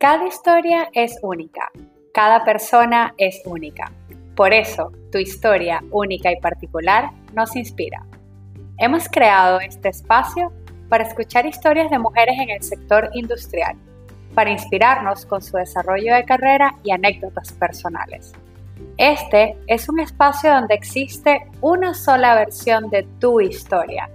[0.00, 1.70] Cada historia es única,
[2.14, 3.92] cada persona es única.
[4.34, 8.06] Por eso, tu historia única y particular nos inspira.
[8.78, 10.54] Hemos creado este espacio
[10.88, 13.76] para escuchar historias de mujeres en el sector industrial,
[14.34, 18.32] para inspirarnos con su desarrollo de carrera y anécdotas personales.
[18.96, 24.08] Este es un espacio donde existe una sola versión de tu historia,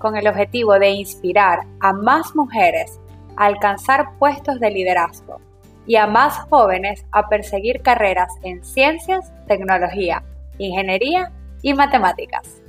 [0.00, 2.98] con el objetivo de inspirar a más mujeres
[3.38, 5.40] alcanzar puestos de liderazgo
[5.86, 10.22] y a más jóvenes a perseguir carreras en ciencias, tecnología,
[10.58, 12.60] ingeniería y matemáticas.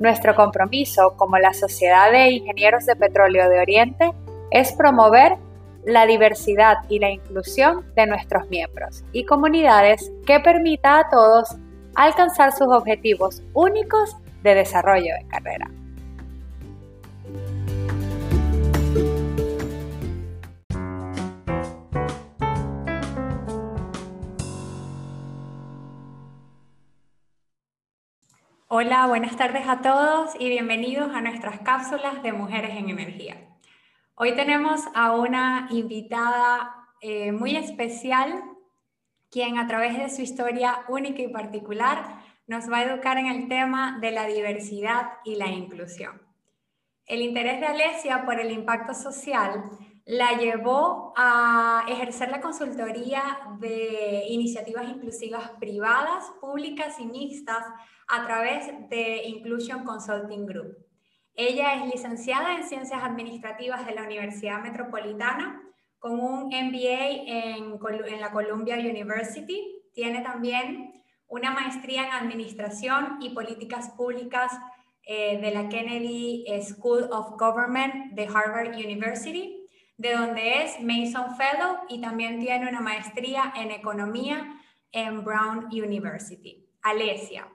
[0.00, 4.12] Nuestro compromiso como la Sociedad de Ingenieros de Petróleo de Oriente
[4.50, 5.36] es promover
[5.84, 11.56] la diversidad y la inclusión de nuestros miembros y comunidades que permita a todos
[11.94, 15.70] alcanzar sus objetivos únicos de desarrollo de carrera.
[28.72, 33.36] Hola, buenas tardes a todos y bienvenidos a nuestras cápsulas de Mujeres en Energía.
[34.14, 38.44] Hoy tenemos a una invitada eh, muy especial,
[39.28, 43.48] quien a través de su historia única y particular nos va a educar en el
[43.48, 46.22] tema de la diversidad y la inclusión.
[47.06, 49.64] El interés de Alesia por el impacto social
[50.10, 53.22] la llevó a ejercer la consultoría
[53.60, 57.64] de iniciativas inclusivas privadas, públicas y mixtas
[58.08, 60.78] a través de Inclusion Consulting Group.
[61.36, 65.62] Ella es licenciada en Ciencias Administrativas de la Universidad Metropolitana
[66.00, 69.62] con un MBA en, la Columbia University.
[69.94, 74.50] Tiene también una maestría en Administración y Políticas Públicas
[75.04, 79.59] eh, de la Kennedy School of Government de Harvard University
[80.00, 84.58] de donde es Mason Fellow y también tiene una maestría en economía
[84.92, 86.66] en Brown University.
[86.80, 87.46] Alesia,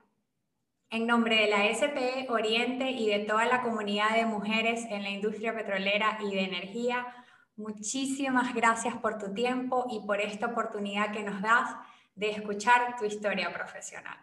[0.92, 5.10] en nombre de la SPE Oriente y de toda la comunidad de mujeres en la
[5.10, 7.08] industria petrolera y de energía,
[7.56, 11.76] muchísimas gracias por tu tiempo y por esta oportunidad que nos das
[12.14, 14.20] de escuchar tu historia profesional.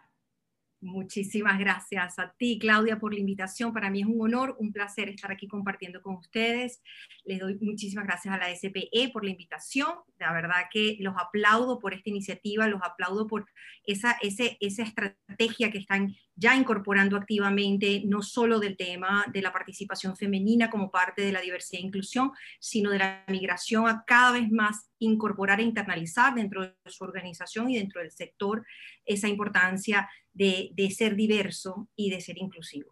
[0.83, 3.71] Muchísimas gracias a ti, Claudia, por la invitación.
[3.71, 6.81] Para mí es un honor, un placer estar aquí compartiendo con ustedes.
[7.23, 9.87] Les doy muchísimas gracias a la SPE por la invitación.
[10.19, 13.45] La verdad que los aplaudo por esta iniciativa, los aplaudo por
[13.85, 20.17] esa, esa estrategia que están ya incorporando activamente, no solo del tema de la participación
[20.17, 24.51] femenina como parte de la diversidad e inclusión, sino de la migración a cada vez
[24.51, 28.65] más incorporar e internalizar dentro de su organización y dentro del sector
[29.05, 32.91] esa importancia de, ser diverso y de ser inclusivo.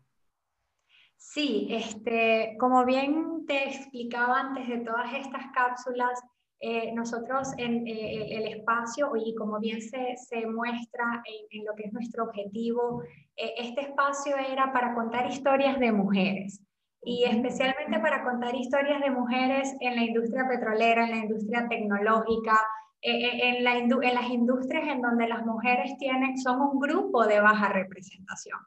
[1.18, 6.20] Sí, este, como bien te explicaba antes de todas estas cápsulas,
[6.60, 11.84] eh, nosotros en eh, el espacio, y como bien se, se muestra en, lo que
[11.86, 13.04] es nuestro objetivo,
[13.36, 16.62] eh, este espacio era para contar historias de mujeres
[17.04, 22.60] y especialmente para contar historias de mujeres en la industria petrolera, en la industria tecnológica,
[23.02, 27.70] en, la en las industrias en donde las mujeres tienen, son un grupo de baja
[27.70, 28.60] representación.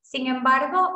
[0.00, 0.94] Sin embargo,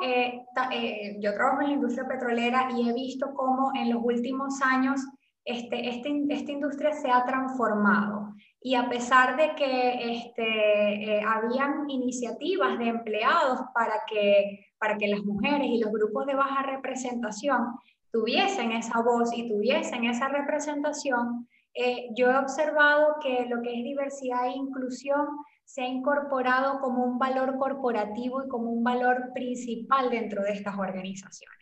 [1.21, 5.01] yo trabajo en la industria petrolera y he visto cómo en los últimos años
[5.45, 11.89] este, este, esta industria se ha transformado y a pesar de que este, eh, habían
[11.89, 17.75] iniciativas de empleados para que, para que las mujeres y los grupos de baja representación
[18.11, 23.85] tuviesen esa voz y tuviesen esa representación, eh, yo he observado que lo que es
[23.85, 25.27] diversidad e inclusión
[25.65, 30.79] se ha incorporado como un valor corporativo y como un valor principal dentro de estas
[30.79, 31.59] organizaciones.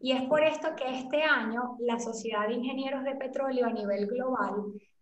[0.00, 4.06] Y es por esto que este año la Sociedad de Ingenieros de Petróleo a nivel
[4.06, 4.54] global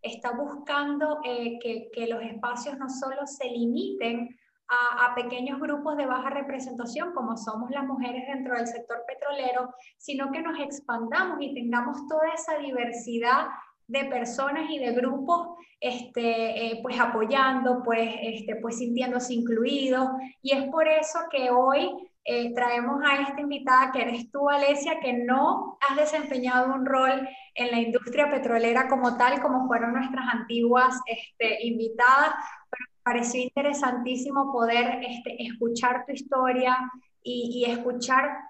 [0.03, 4.28] está buscando eh, que, los espacios no solo se limiten
[4.70, 10.30] a, pequeños grupos de baja representación, como somos las mujeres dentro del sector petrolero, sino
[10.30, 13.48] que nos expandamos y tengamos toda esa diversidad
[13.89, 15.48] de personas y de grupos
[15.80, 20.09] este, eh, pues apoyando, pues, este, pues sintiéndose incluidos.
[20.42, 21.91] Y es por eso que hoy
[22.24, 27.28] eh, traemos a esta invitada que eres tú, Alesia, que no has desempeñado un rol
[27.54, 32.34] en la industria petrolera como tal, como fueron nuestras antiguas este, invitadas,
[32.71, 36.76] pero pareció interesantísimo poder este, escuchar tu historia
[37.22, 38.41] y, y escucharte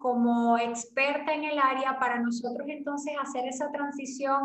[0.00, 4.42] como experta en el área para nosotros entonces hacer esa transición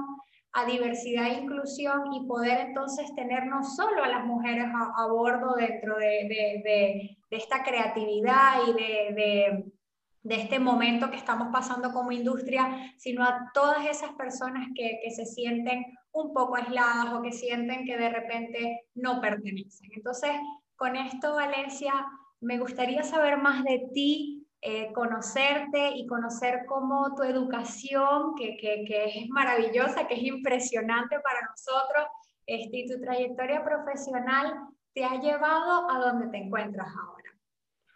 [0.53, 4.65] a diversidad e inclusión y poder entonces tener no solo a las mujeres
[4.95, 6.27] a, bordo dentro de,
[6.63, 9.73] de, esta creatividad y de,
[10.21, 15.09] de, este momento que estamos pasando como industria, sino a todas esas personas que, que
[15.09, 19.89] se sienten un poco aisladas o que sienten que de repente no pertenecen.
[19.95, 20.31] Entonces,
[20.75, 21.93] con esto, Valencia,
[22.39, 28.85] me gustaría saber más de ti, eh, conocerte y conocer cómo tu educación, que, que,
[28.87, 32.05] que, es maravillosa, que es impresionante para nosotros,
[32.45, 34.53] este, y tu trayectoria profesional
[34.93, 37.32] te ha llevado a donde te encuentras ahora.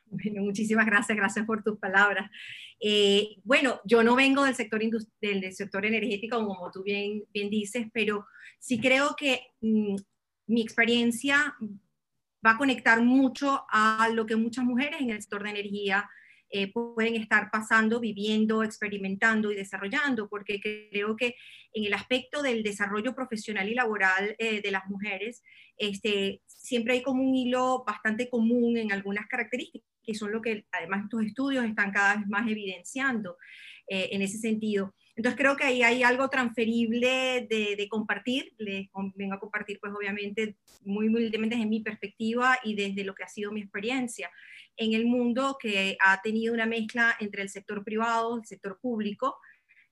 [0.09, 2.29] Bueno, muchísimas gracias, gracias por tus palabras.
[2.79, 4.81] Eh, bueno, yo no vengo del sector,
[5.21, 8.25] del, sector energético, como tú bien, bien dices, pero
[8.59, 9.95] sí creo que mm,
[10.47, 11.55] mi experiencia
[12.45, 16.09] va a conectar mucho a lo que muchas mujeres en el sector de energía
[16.49, 21.35] eh, pueden estar pasando, viviendo, experimentando y desarrollando, porque creo que
[21.73, 25.43] en el aspecto del desarrollo profesional y laboral eh, de las mujeres,
[25.77, 30.65] este, siempre hay como un hilo bastante común en algunas características, que son lo que
[30.71, 33.37] además estos estudios están cada vez más evidenciando
[33.87, 34.95] eh, en ese sentido.
[35.17, 39.91] Entonces creo que ahí hay algo transferible de, de, compartir, les vengo a compartir pues
[39.93, 44.29] obviamente muy humildemente desde mi perspectiva y desde lo que ha sido mi experiencia
[44.77, 49.37] en el mundo que ha tenido una mezcla entre el sector privado, el sector público,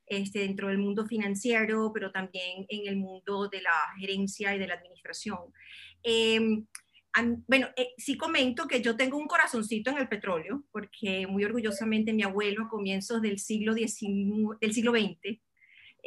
[0.06, 4.68] este, dentro del mundo financiero, pero también en el mundo de la gerencia y de
[4.68, 5.40] la administración.
[6.04, 6.66] Em,
[7.48, 12.14] bueno, eh, sí comento que yo tengo un corazoncito en el petróleo, porque muy orgullosamente
[12.14, 15.40] mi abuelo a comienzos del siglo, del siglo XX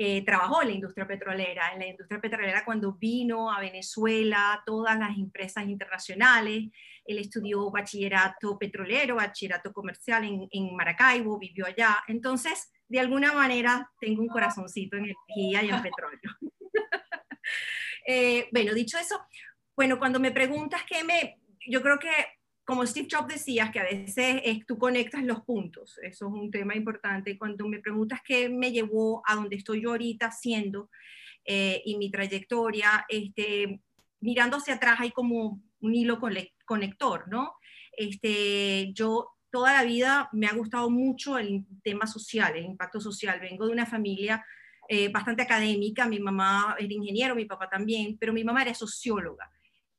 [0.01, 4.97] eh, trabajó en la industria petrolera, en la industria petrolera cuando vino a Venezuela, todas
[4.97, 6.71] las empresas internacionales,
[7.09, 14.23] él estudió bachillerato petrolero, bachillerato comercial en, Maracaibo, vivió allá, entonces de alguna manera tengo
[14.23, 16.21] un corazoncito en energía y en petróleo.
[18.11, 19.21] Eh, bueno, dicho eso,
[19.77, 22.09] bueno, cuando me preguntas qué me, yo creo que
[22.65, 26.51] como Steve Jobs decía, que a veces es, tú conectas los puntos, eso es un
[26.51, 27.39] tema importante.
[27.39, 30.91] Cuando me preguntas qué me llevó a donde estoy yo ahorita haciendo
[31.47, 33.81] eh, y mi trayectoria, este,
[34.21, 36.19] mirando hacia atrás hay como un hilo
[36.65, 37.55] conector, ¿no?
[37.97, 43.41] Este, yo toda la vida me ha gustado mucho el tema social, el impacto social.
[43.41, 44.45] Vengo de una familia
[44.89, 49.51] eh, bastante académica, mi mamá era ingeniero, mi papá también, pero mi mamá era socióloga.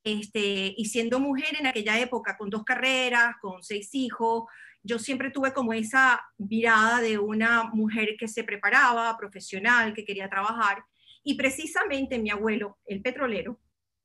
[0.04, 4.46] Este, y siendo mujer en aquella época, con dos carreras, con seis hijos,
[4.82, 10.30] yo siempre tuve como esa mirada de una mujer que se preparaba, profesional, que quería
[10.30, 10.84] trabajar.
[11.24, 13.60] Y precisamente mi abuelo, el petrolero,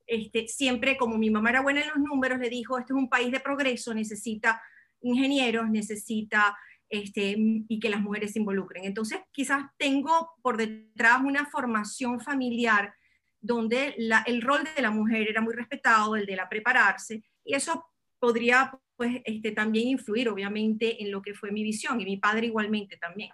[0.07, 3.09] este, siempre como mi mamá era buena en los números, le dijo, este es un
[3.09, 4.61] país de progreso, necesita
[5.01, 6.57] ingenieros, necesita
[6.89, 8.85] este, y que las mujeres se involucren.
[8.85, 12.93] Entonces, quizás tengo por detrás una formación familiar
[13.41, 17.85] donde el rol de la mujer era muy respetado, el de la prepararse, y eso
[18.19, 22.47] podría pues, este, también influir obviamente en lo que fue mi visión, y mi padre
[22.47, 23.31] igualmente también.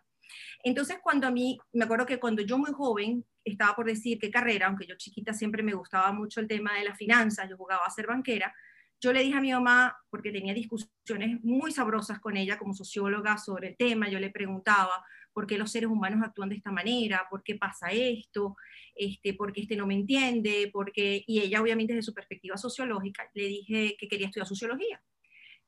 [0.64, 4.30] Entonces, cuando a mí, me acuerdo que cuando yo muy joven estaba por decir qué
[4.30, 7.86] carrera, aunque yo chiquita siempre me gustaba mucho el tema de las finanzas, yo jugaba
[7.86, 8.54] a ser banquera,
[9.00, 13.38] yo le dije a mi mamá, porque tenía discusiones muy sabrosas con ella como socióloga
[13.38, 15.04] sobre el tema, yo le preguntaba,
[15.34, 18.56] por qué los seres humanos actúan de esta manera, por qué pasa esto,
[18.96, 23.30] este, por qué este no me entiende, porque y ella obviamente desde su perspectiva sociológica
[23.34, 25.02] le dije que quería estudiar sociología.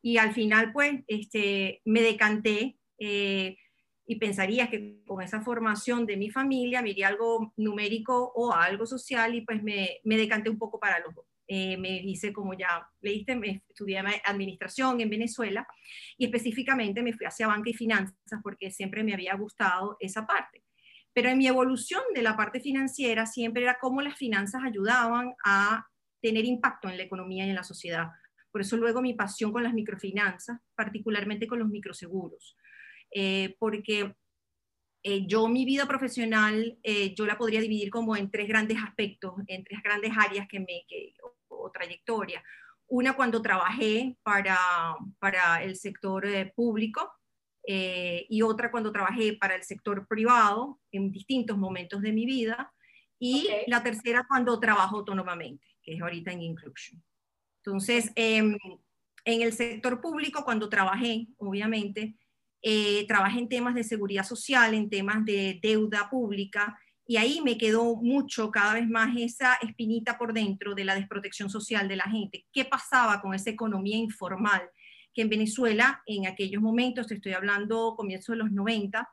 [0.01, 3.57] Y al final pues este, me decanté eh,
[4.05, 8.85] y pensaría que con esa formación de mi familia me iría algo numérico o algo
[8.85, 11.25] social y pues me, me decanté un poco para los dos.
[11.47, 15.67] Eh, me hice, como ya leíste, me estudié administración en Venezuela
[16.17, 20.63] y específicamente me fui hacia banca y finanzas porque siempre me había gustado esa parte.
[21.13, 25.85] Pero en mi evolución de la parte financiera siempre era cómo las finanzas ayudaban a
[26.21, 28.07] tener impacto en la economía y en la sociedad.
[28.51, 32.55] Por eso luego mi pasión con las microfinanzas, particularmente con los microseguros,
[33.13, 34.15] eh, porque
[35.03, 36.77] eh, yo mi vida profesional,
[37.15, 40.85] yo la podría dividir como en tres grandes aspectos, en tres grandes áreas que me,
[40.87, 41.13] que,
[41.71, 42.43] trayectoria.
[42.87, 44.57] Una cuando trabajé para,
[45.19, 47.11] para el sector eh, público
[47.65, 52.73] eh, y otra cuando trabajé para el sector privado en distintos momentos de mi vida.
[53.19, 57.01] Y la tercera cuando trabajo autónomamente, que es ahorita en Inclusion.
[57.63, 58.57] Entonces, em,
[59.23, 62.17] en el sector público, cuando trabajé, obviamente,
[62.63, 67.57] eh, trabajé en temas de seguridad social, en temas de deuda pública, y ahí me
[67.57, 72.05] quedó mucho, cada vez más, esa espinita por dentro de la desprotección social de la
[72.05, 72.45] gente.
[72.51, 74.69] ¿Qué pasaba con esa economía informal?
[75.13, 79.07] Que en Venezuela, en aquellos momentos, te estoy hablando comienzos de los 90,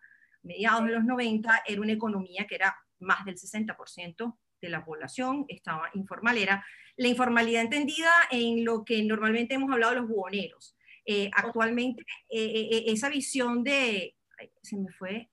[0.44, 5.46] mediados de los 90, era una economía que era más del 60% de la población
[5.48, 6.38] estaba informal.
[6.38, 6.64] Era
[6.96, 10.76] la informalidad entendida en lo que normalmente hemos hablado de los buhoneros.
[11.12, 14.14] Eh, actualmente, eh, eh, esa visión de...
[14.62, 15.28] se me fue.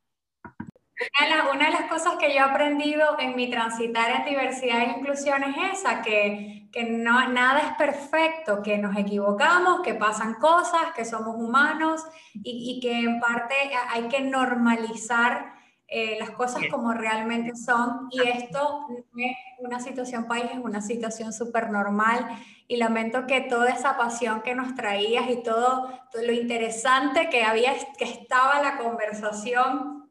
[1.54, 5.44] Una de, las, cosas que yo he aprendido en mi transitar en diversidad e inclusión
[5.44, 11.06] es esa, que, que no, nada es perfecto, que nos equivocamos, que pasan cosas, que
[11.06, 12.04] somos humanos
[12.34, 13.54] y, y que en parte
[13.92, 15.57] hay que normalizar
[15.90, 21.32] eh, las cosas como realmente son y esto es una situación país, es una situación
[21.32, 22.28] súper normal
[22.68, 27.44] y lamento que toda esa pasión que nos traías y todo, todo, lo interesante que
[27.44, 30.10] había, que estaba la conversación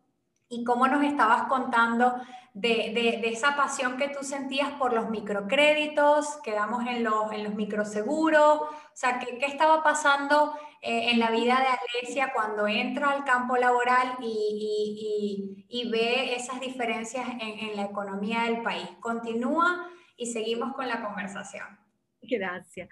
[0.48, 2.14] y cómo nos estabas contando
[2.56, 7.54] de, de, esa pasión que tú sentías por los microcréditos, quedamos en los, en los
[7.54, 13.10] microseguros, o sea, ¿qué, qué estaba pasando eh, en la vida de Alesia cuando entra
[13.10, 18.88] al campo laboral y, y, y, ve esas diferencias en, en, la economía del país?
[19.00, 21.66] Continúa y seguimos con la conversación.
[22.22, 22.88] Gracias.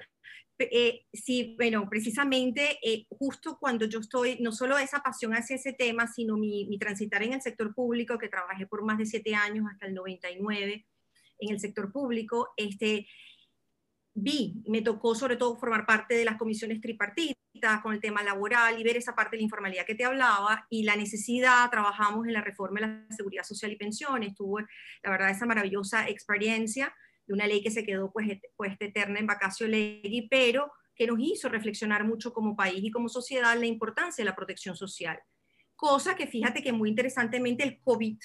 [0.59, 5.73] Eh, sí, bueno, precisamente eh, justo cuando yo estoy, no solo esa pasión hacia ese
[5.73, 9.35] tema, sino mi, mi, transitar en el sector público, que trabajé por más de siete
[9.35, 10.87] años hasta el 99
[11.41, 13.07] en el sector público, este,
[14.15, 18.79] vi, me tocó sobre todo formar parte de las comisiones tripartitas con el tema laboral
[18.79, 22.33] y ver esa parte de la informalidad que te hablaba y la necesidad, trabajamos en
[22.33, 24.67] la reforma de la seguridad social y pensiones, tuve
[25.03, 26.95] la verdad esa maravillosa experiencia
[27.27, 31.19] de una ley que se quedó pues, pues eterna en vacacio legui, pero que nos
[31.19, 35.19] hizo reflexionar mucho como país y como sociedad la importancia de la protección social.
[35.77, 38.19] Cosa que fíjate que muy interesantemente el COVID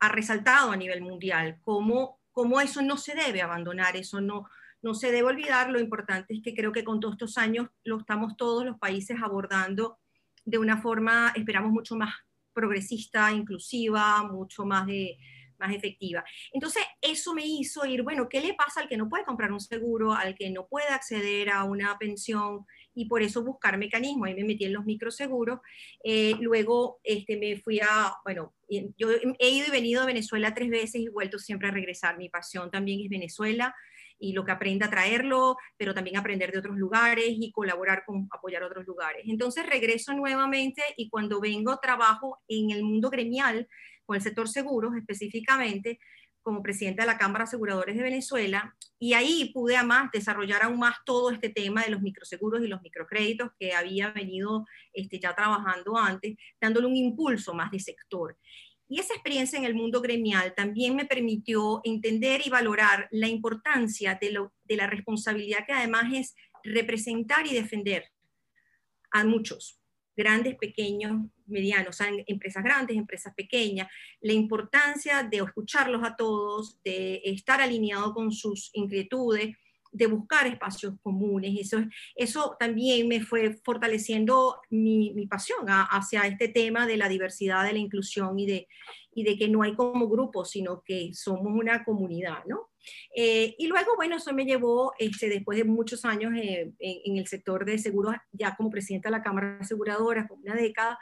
[0.00, 4.48] ha resaltado a nivel mundial, cómo, cómo eso no se debe abandonar, eso no,
[4.82, 5.70] no se debe olvidar.
[5.70, 9.18] Lo importante es que creo que con todos estos años lo estamos todos los países
[9.22, 9.98] abordando
[10.44, 12.14] de una forma, esperamos, mucho más
[12.52, 15.18] progresista, inclusiva, mucho más de,
[15.58, 16.24] más efectiva.
[16.52, 19.60] Entonces, eso me hizo ir, bueno, ¿qué le pasa al que no puede comprar un
[19.60, 22.66] seguro, al que no puede acceder a una pensión?
[22.94, 24.28] Y por eso buscar mecanismos.
[24.28, 25.60] Ahí me metí en los microseguros.
[26.02, 30.68] Eh, luego este, me fui a, bueno, yo he ido y venido a Venezuela tres
[30.68, 32.18] veces y vuelto siempre a regresar.
[32.18, 33.74] Mi pasión también es Venezuela
[34.18, 38.28] y lo que aprenda a traerlo, pero también aprender de otros lugares y colaborar con
[38.30, 39.22] apoyar otros lugares.
[39.26, 43.68] Entonces regreso nuevamente y cuando vengo trabajo en el mundo gremial
[44.08, 46.00] con el sector seguros específicamente
[46.40, 50.78] como presidenta de la Cámara de Aseguradores de Venezuela, y ahí pude además desarrollar aún
[50.78, 55.34] más todo este tema de los microseguros y los microcréditos que había venido este, ya
[55.34, 58.34] trabajando antes, dándole un impulso más de sector.
[58.88, 64.18] Y esa experiencia en el mundo gremial también me permitió entender y valorar la importancia
[64.18, 66.34] de, la responsabilidad que además es
[66.64, 68.06] representar y defender
[69.10, 69.77] a muchos,
[70.18, 71.96] grandes, pequeños, medianos,
[72.26, 73.88] empresas grandes, empresas pequeñas,
[74.20, 79.56] la importancia de escucharlos a todos, de estar alineado con sus inquietudes,
[79.92, 81.56] de buscar espacios comunes.
[81.58, 81.78] Eso,
[82.16, 87.72] eso también me fue fortaleciendo mi, mi pasión hacia este tema de la diversidad, de
[87.72, 88.68] la inclusión y de,
[89.14, 92.70] y de que no hay como grupo, sino que somos una comunidad, ¿no?
[93.14, 97.26] Eh, y luego, bueno, eso me llevó, este, después de muchos años eh, en, el
[97.26, 99.76] sector de seguros, ya como presidenta de la Cámara de
[100.26, 100.98] por una década,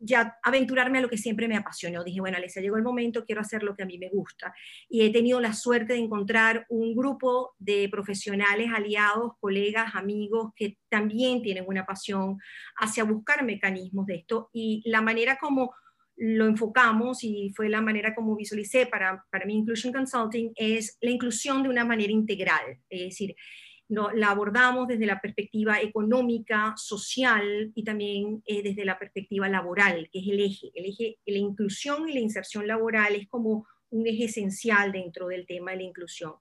[0.00, 2.02] ya aventurarme a lo que siempre me apasionó.
[2.02, 4.54] Dije, bueno, Alicia, llegó el momento, quiero hacer lo que a mí me gusta.
[4.88, 10.78] Y he tenido la suerte de encontrar un grupo de profesionales, aliados, colegas, amigos que
[10.88, 12.38] también tienen una pasión
[12.76, 14.48] hacia buscar mecanismos de esto.
[14.54, 15.74] Y la manera como
[16.22, 21.10] lo enfocamos y fue la manera como visualicé para, para mi Inclusion Consulting es la
[21.10, 22.78] inclusión de una manera integral.
[22.90, 23.34] Es decir,
[23.88, 30.18] la abordamos desde la perspectiva económica, social y también eh, desde la perspectiva laboral, que
[30.18, 30.70] es el eje.
[30.74, 35.46] El eje, la inclusión y la inserción laboral es como un eje esencial dentro del
[35.46, 36.34] tema de la inclusión.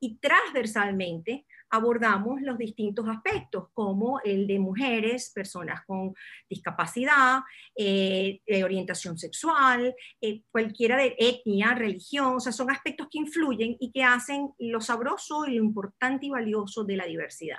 [0.00, 6.14] Y transversalmente abordamos los distintos aspectos, como el de mujeres, personas con
[6.48, 7.40] discapacidad,
[7.74, 13.76] eh, de orientación sexual, eh, cualquiera de etnia, religión, o sea, son aspectos que influyen
[13.80, 17.58] y que hacen lo sabroso y lo importante y valioso de la diversidad.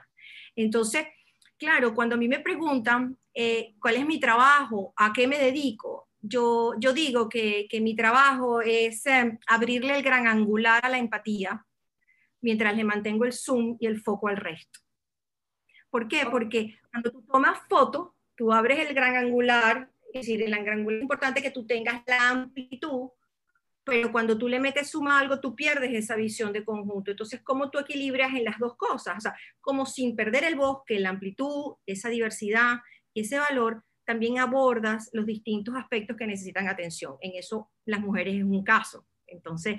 [0.55, 1.07] Entonces,
[1.57, 6.07] claro, cuando a mí me preguntan eh, cuál es mi trabajo, a qué me dedico,
[6.19, 9.03] yo, yo digo que, que mi trabajo es
[9.47, 11.66] abrirle el gran angular a la empatía,
[12.41, 14.79] mientras le mantengo el zoom y el foco al resto.
[15.89, 16.25] ¿Por qué?
[16.29, 20.97] Porque cuando tú tomas foto, tú abres el gran angular, es decir, el gran angular
[20.97, 23.09] es importante que tú tengas la amplitud,
[23.83, 27.11] pero cuando tú le metes zoom a algo, tú pierdes esa visión de conjunto.
[27.11, 29.17] Entonces, ¿cómo tú equilibras en las dos cosas?
[29.17, 32.79] O sea, como sin perder el bosque, la amplitud, esa diversidad
[33.21, 37.17] ese valor, también abordas los distintos aspectos que necesitan atención.
[37.21, 39.05] En eso, las mujeres es un caso.
[39.25, 39.77] Entonces,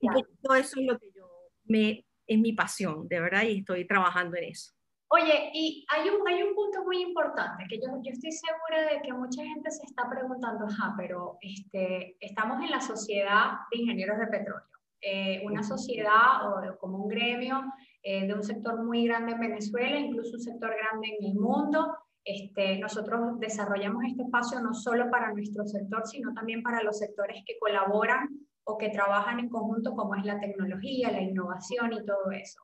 [0.00, 1.17] un poquito eso es lo que yo
[1.68, 4.72] me, es mi pasión, de verdad, y estoy trabajando en eso.
[5.10, 9.00] Oye, y hay un, hay un punto muy importante que yo, yo estoy segura de
[9.00, 14.18] que mucha gente se está preguntando, ajá, pero este, estamos en la sociedad de ingenieros
[14.18, 14.68] de petróleo,
[15.00, 17.62] eh, una sociedad o como un gremio
[18.02, 21.96] eh, de un sector muy grande en Venezuela, incluso un sector grande en el mundo.
[22.22, 27.42] Este, nosotros desarrollamos este espacio no solo para nuestro sector, sino también para los sectores
[27.46, 28.28] que colaboran
[28.68, 32.60] o que trabajan en conjunto, como es la tecnología, la innovación y todo eso.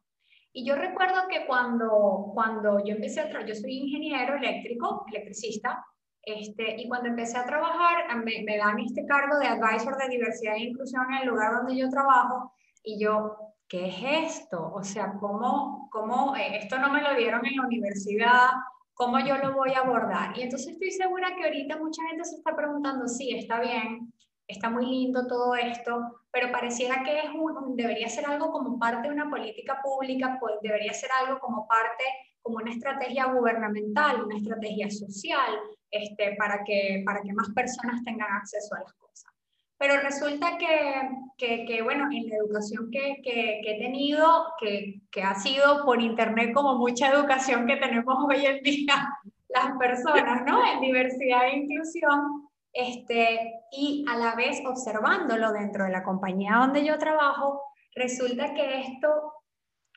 [0.52, 5.82] Y yo recuerdo que cuando, cuando yo empecé a trabajar, yo soy ingeniero eléctrico, electricista,
[6.20, 10.64] este, y cuando empecé a trabajar, me, dan este cargo de advisor de diversidad e
[10.64, 14.72] inclusión en el lugar donde yo trabajo, y yo, ¿qué es esto?
[14.74, 18.50] O sea, ¿cómo, cómo eh, esto no me lo dieron en la universidad?
[18.92, 20.38] ¿Cómo yo lo voy a abordar?
[20.38, 24.12] Y entonces estoy segura que ahorita mucha gente se está preguntando, sí, está bien,
[24.46, 29.08] está muy lindo todo esto, pero pareciera que es un, debería ser algo como parte
[29.08, 32.04] de una política pública, pues debería ser algo como parte,
[32.42, 35.60] como una estrategia gubernamental, una estrategia social,
[35.90, 39.32] este, para, que, para que más personas tengan acceso a las cosas.
[39.78, 45.84] Pero resulta que, que, bueno, en la educación que, que, he tenido, que ha sido
[45.84, 49.08] por internet como mucha educación que tenemos hoy en día
[49.48, 50.64] las personas, ¿no?
[50.64, 52.43] En diversidad e inclusión,
[52.74, 57.62] este, y a la vez observándolo dentro de la compañía donde yo trabajo,
[57.94, 59.08] resulta que esto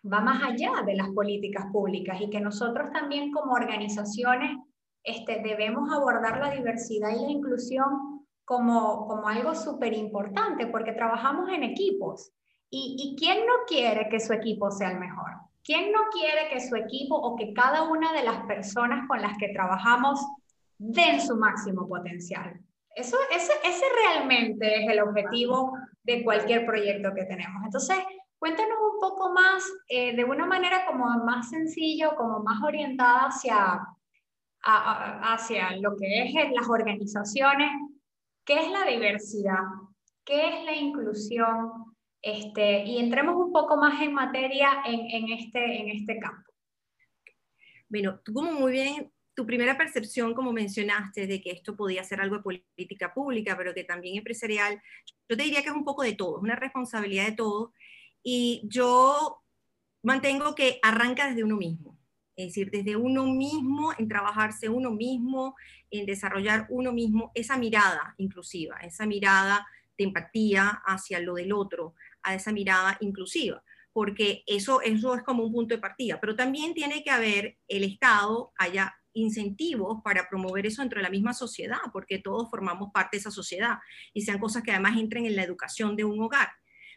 [0.06, 4.56] va más allá de las políticas públicas y que nosotros también como organizaciones
[5.04, 11.50] este, debemos abordar la diversidad y la inclusión como, como algo súper importante porque trabajamos
[11.50, 12.32] en equipos.
[12.70, 15.32] ¿Y, ¿Y quién no quiere que su equipo sea el mejor?
[15.64, 19.38] ¿Quién no quiere que su equipo o que cada una de las personas con las
[19.38, 20.20] que trabajamos
[20.78, 22.62] den su máximo potencial?
[22.98, 27.64] Eso, ese, realmente es el objetivo de cualquier proyecto que tenemos.
[27.64, 27.96] Entonces,
[28.40, 33.80] cuéntanos un poco más, eh, de una manera como más sencillo, como más orientada hacia,
[34.64, 37.70] hacia lo que es las organizaciones,
[38.44, 39.62] qué es la diversidad,
[40.26, 45.82] qué es la inclusión, este, y entremos un poco más en materia en, en, este,
[45.82, 46.52] en este campo.
[47.90, 52.38] Bueno, como muy bien tu primera percepción, como mencionaste, de que esto podía ser algo
[52.38, 54.82] de política pública, pero que también empresarial,
[55.30, 57.72] yo te diría que es un poco de todo, es una responsabilidad de todo.
[58.24, 59.44] Y yo
[60.02, 62.00] mantengo que arranca desde uno mismo,
[62.36, 65.56] es decir, desde uno mismo, en trabajarse uno mismo,
[65.92, 69.68] en desarrollar uno mismo esa mirada inclusiva, esa mirada
[70.00, 75.44] de empatía hacia lo del otro, a esa mirada inclusiva porque eso, eso es como
[75.44, 80.66] un punto de partida, pero también tiene que haber el Estado haya incentivos para promover
[80.66, 83.78] eso dentro de la misma sociedad, porque todos formamos parte de esa sociedad
[84.14, 86.50] y sean cosas que además entren en la educación de un hogar.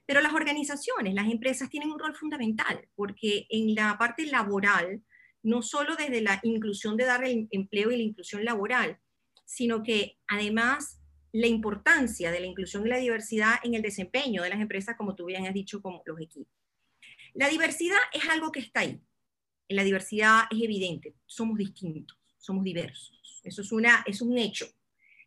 [0.07, 5.03] Pero las organizaciones, las empresas tienen un rol fundamental, porque en la parte laboral,
[5.43, 8.99] no solo desde la inclusión de dar el empleo y la inclusión laboral,
[9.45, 11.01] sino que además
[11.33, 15.15] la importancia de la inclusión y la diversidad en el desempeño de las empresas, como
[15.15, 16.53] tú bien has dicho, como los equipos.
[17.35, 19.01] La diversidad es algo que está ahí,
[19.71, 23.41] en la diversidad es evidente, somos distintos, somos diversos.
[23.45, 24.67] Eso es, una, es un hecho.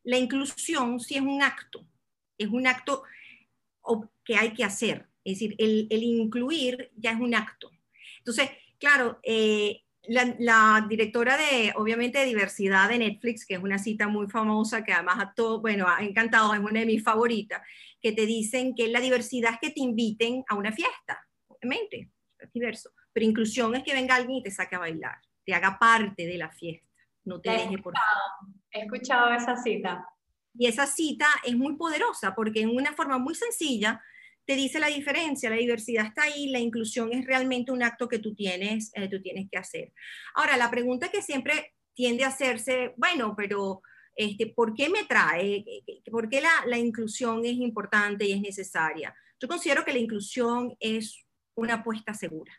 [0.04, 1.88] La inclusión sí es un acto,
[2.38, 3.04] es un acto
[4.26, 5.08] que hay que hacer.
[5.24, 7.72] Es decir, el, incluir ya es un acto.
[8.18, 14.10] Entonces, claro, eh, la, directora de, obviamente, de diversidad de Netflix, que es una cita
[14.10, 17.62] muy famosa, que además a bueno, ha encantado, es una de mis favoritas,
[18.02, 22.52] que te dicen que la diversidad es que te inviten a una fiesta, obviamente, es
[22.52, 22.92] diverso.
[23.14, 26.38] Pero inclusión es que venga alguien y te saque a bailar, te haga parte de
[26.38, 26.88] la fiesta,
[27.24, 27.94] no te deje por
[28.72, 30.06] He escuchado esa cita.
[30.56, 34.02] Y esa cita es muy poderosa porque en una forma muy sencilla
[34.46, 38.20] te dice la diferencia, la diversidad está ahí, la inclusión es realmente un acto que
[38.20, 39.94] tú tienes, eh, tú tienes que hacer.
[40.36, 43.82] Ahora, la pregunta que siempre tiende a hacerse, bueno, pero
[44.16, 45.64] este, ¿por qué me trae?
[46.12, 49.16] ¿Por qué la, la inclusión es importante y es necesaria?
[49.40, 52.52] Yo considero que la inclusión es una apuesta segura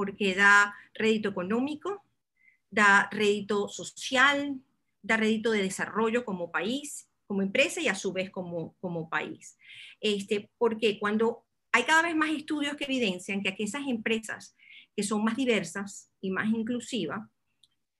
[0.00, 2.02] porque da rédito económico,
[2.70, 4.56] da rédito social,
[5.02, 9.58] da rédito de desarrollo como país, como empresa y a su vez como, como país.
[10.00, 14.56] Este, porque cuando hay cada vez más estudios que evidencian que aquellas empresas
[14.96, 17.20] que son más diversas y más inclusivas,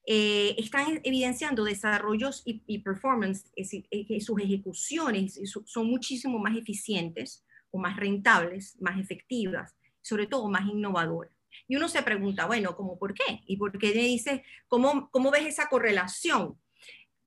[0.06, 6.56] eh, están evidenciando desarrollos y, performance, es decir, eh, que sus ejecuciones son muchísimo más
[6.56, 11.39] eficientes o más rentables, más efectivas, sobre todo más innovadoras.
[11.68, 13.40] Y uno se pregunta, bueno, ¿cómo por qué?
[13.46, 16.58] ¿Y por qué me dice, cómo, cómo ves esa correlación?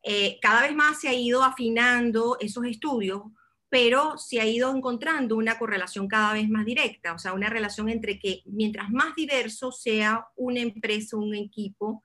[0.04, 3.22] Eh, cada vez más se ha ido afinando esos estudios,
[3.70, 7.90] pero se ha ido encontrando una correlación cada vez más directa, o sea, una relación
[7.90, 12.04] entre que mientras más diverso sea una empresa, un equipo,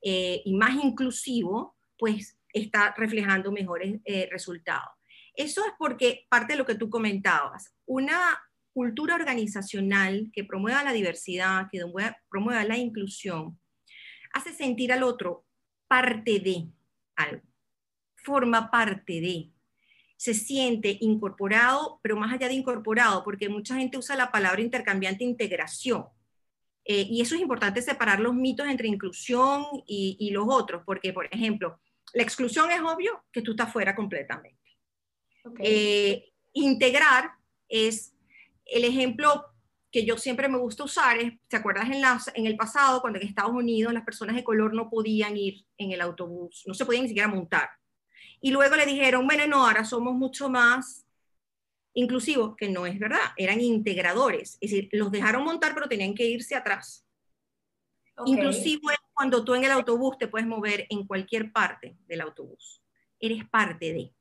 [0.00, 4.92] eh, y más inclusivo, pues está reflejando mejores eh, resultados.
[5.34, 8.38] Eso es porque parte de lo que tú comentabas, una
[8.78, 11.82] cultura organizacional que promueva la diversidad, que
[12.30, 13.58] promueva la inclusión,
[14.32, 15.44] hace sentir al otro
[15.88, 16.68] parte de
[17.16, 17.42] algo,
[18.14, 19.50] forma parte de,
[20.16, 25.24] se siente incorporado, pero más allá de incorporado, porque mucha gente usa la palabra intercambiante
[25.24, 26.04] integración.
[26.84, 31.26] Eh, y eso es importante separar los mitos entre inclusión y, los otros, porque, por
[31.34, 31.80] ejemplo,
[32.14, 34.56] la exclusión es obvio que tú estás fuera completamente.
[35.58, 37.32] Eh, integrar
[37.68, 38.14] es
[38.68, 39.46] el ejemplo
[39.90, 42.02] que yo siempre me gusta usar es, ¿te acuerdas en,
[42.34, 45.92] en el pasado cuando en Estados Unidos las personas de color no podían ir en
[45.92, 47.70] el autobús, no se podían ni siquiera montar?
[48.40, 51.06] Y luego le dijeron, bueno, no, ahora somos mucho más
[51.94, 56.26] inclusivos, que no es verdad, eran integradores, es decir, los dejaron montar pero tenían que
[56.26, 57.04] irse atrás.
[58.24, 62.82] Inclusivo es cuando tú en el autobús te puedes mover en cualquier parte del autobús,
[63.18, 64.14] eres parte de.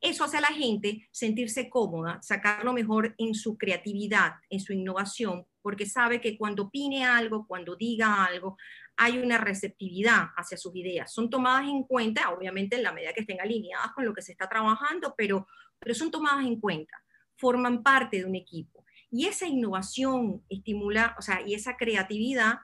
[0.00, 4.72] Eso hace a la gente sentirse cómoda, sacar lo mejor en su creatividad, en su
[4.72, 8.56] innovación, porque sabe que cuando opine algo, cuando diga algo,
[8.96, 11.12] hay una receptividad hacia sus ideas.
[11.12, 14.32] Son tomadas en cuenta, obviamente en la medida que estén alineadas con lo que se
[14.32, 15.46] está trabajando, pero,
[15.78, 17.02] pero son tomadas en cuenta,
[17.36, 18.84] forman parte de un equipo.
[19.10, 22.60] Y esa innovación estimula, o sea, y esa creatividad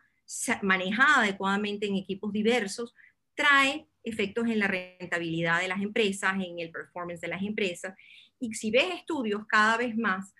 [0.63, 2.95] manejada adecuadamente en equipos diversos,
[3.37, 7.95] trae efectos en la rentabilidad de las empresas, en el performance de las empresas.
[8.41, 10.35] Y si ves estudios cada vez más,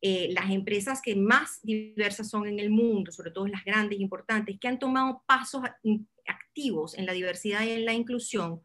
[0.00, 4.58] eh, las empresas que más diversas son en el mundo, sobre todo las grandes, importantes,
[4.60, 5.62] que han tomado pasos
[6.26, 8.60] activos en la diversidad y en la inclusión,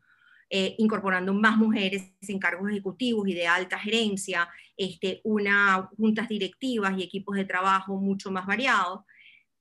[0.49, 6.97] eh, incorporando más mujeres en cargos ejecutivos y de alta gerencia, este, una, juntas directivas
[6.97, 9.01] y equipos de trabajo mucho más variados,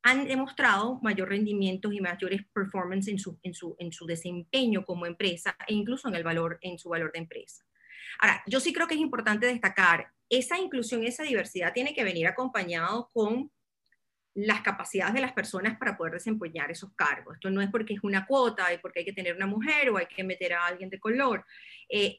[0.03, 5.07] han demostrado mayor rendimiento y mayores performance en su, en, su, en su desempeño como
[5.07, 7.65] empresa e incluso en, el valor, en su valor de empresa.
[8.21, 12.27] Ahora, yo sí creo que es importante destacar, esa inclusión, esa diversidad tiene que venir
[12.27, 13.51] acompañado con
[14.35, 17.35] las capacidades de las personas para poder desempeñar esos cargos.
[17.35, 19.97] Esto no es porque es una cuota y porque hay que tener una mujer o
[19.97, 21.45] hay que meter a alguien de color.
[21.89, 22.17] Eh,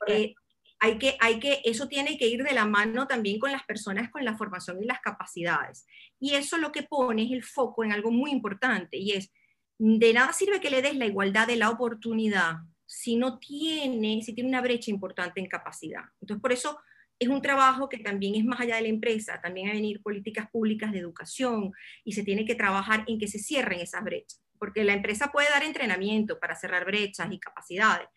[0.79, 4.09] hay que, hay que, eso tiene que ir de la mano también con las personas
[4.09, 5.85] con la formación y las capacidades.
[6.19, 9.31] Y eso lo que pone es el foco en algo muy importante y es,
[9.77, 14.33] de nada sirve que le des la igualdad de la oportunidad si no tiene, si
[14.33, 16.03] tiene una brecha importante en capacidad.
[16.21, 16.79] Entonces, por eso
[17.19, 20.49] es un trabajo que también es más allá de la empresa, también hay venir políticas
[20.49, 21.71] públicas de educación
[22.03, 25.49] y se tiene que trabajar en que se cierren esas brechas, porque la empresa puede
[25.49, 28.07] dar entrenamiento para cerrar brechas y capacidades,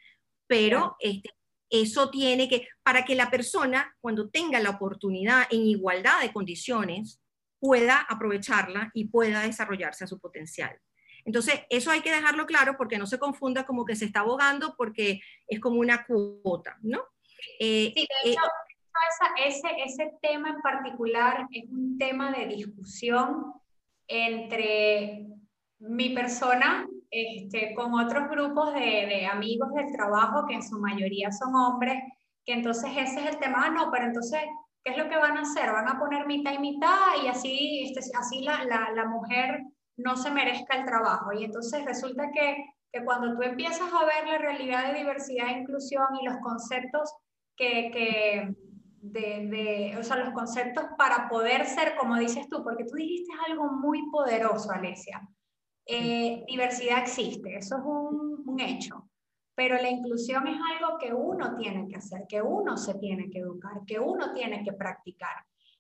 [0.46, 1.30] pero este,
[1.72, 7.20] eso tiene que, para que la persona, cuando tenga la oportunidad en igualdad de condiciones,
[7.58, 10.78] pueda aprovecharla y pueda desarrollarse a su potencial.
[11.24, 14.74] Entonces, eso hay que dejarlo claro porque no se confunda como que se está abogando
[14.76, 17.04] porque es como una cuota, ¿no?
[17.58, 18.40] Eh, sí, de eh, hecho,
[19.44, 23.52] ese, ese tema en particular es un tema de discusión
[24.08, 25.26] entre
[25.78, 31.54] mi persona este, con otros grupos de, amigos del trabajo, que en su mayoría son
[31.54, 32.02] hombres,
[32.42, 34.40] que entonces ese es el tema, ah, no, pero entonces,
[34.82, 35.70] ¿qué es lo que van a hacer?
[35.70, 39.60] Van a poner mitad y mitad y así, este, así la, la, mujer
[39.98, 41.34] no se merezca el trabajo.
[41.34, 45.60] Y entonces resulta que, que, cuando tú empiezas a ver la realidad de diversidad e
[45.60, 47.14] inclusión y los conceptos
[47.58, 48.56] que, que
[49.02, 53.34] de, de, o sea, los conceptos para poder ser, como dices tú, porque tú dijiste
[53.46, 55.20] algo muy poderoso, Alesia.
[55.86, 59.08] Eh, diversidad existe, eso es un, hecho,
[59.54, 63.40] pero la inclusión es algo que uno tiene que hacer, que uno se tiene que
[63.40, 65.34] educar, que uno tiene que practicar.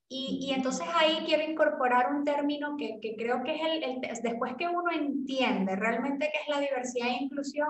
[0.08, 4.00] Y, y entonces ahí quiero incorporar un término que, que creo que es el, el,
[4.22, 7.68] después que uno entiende realmente qué es la diversidad e inclusión,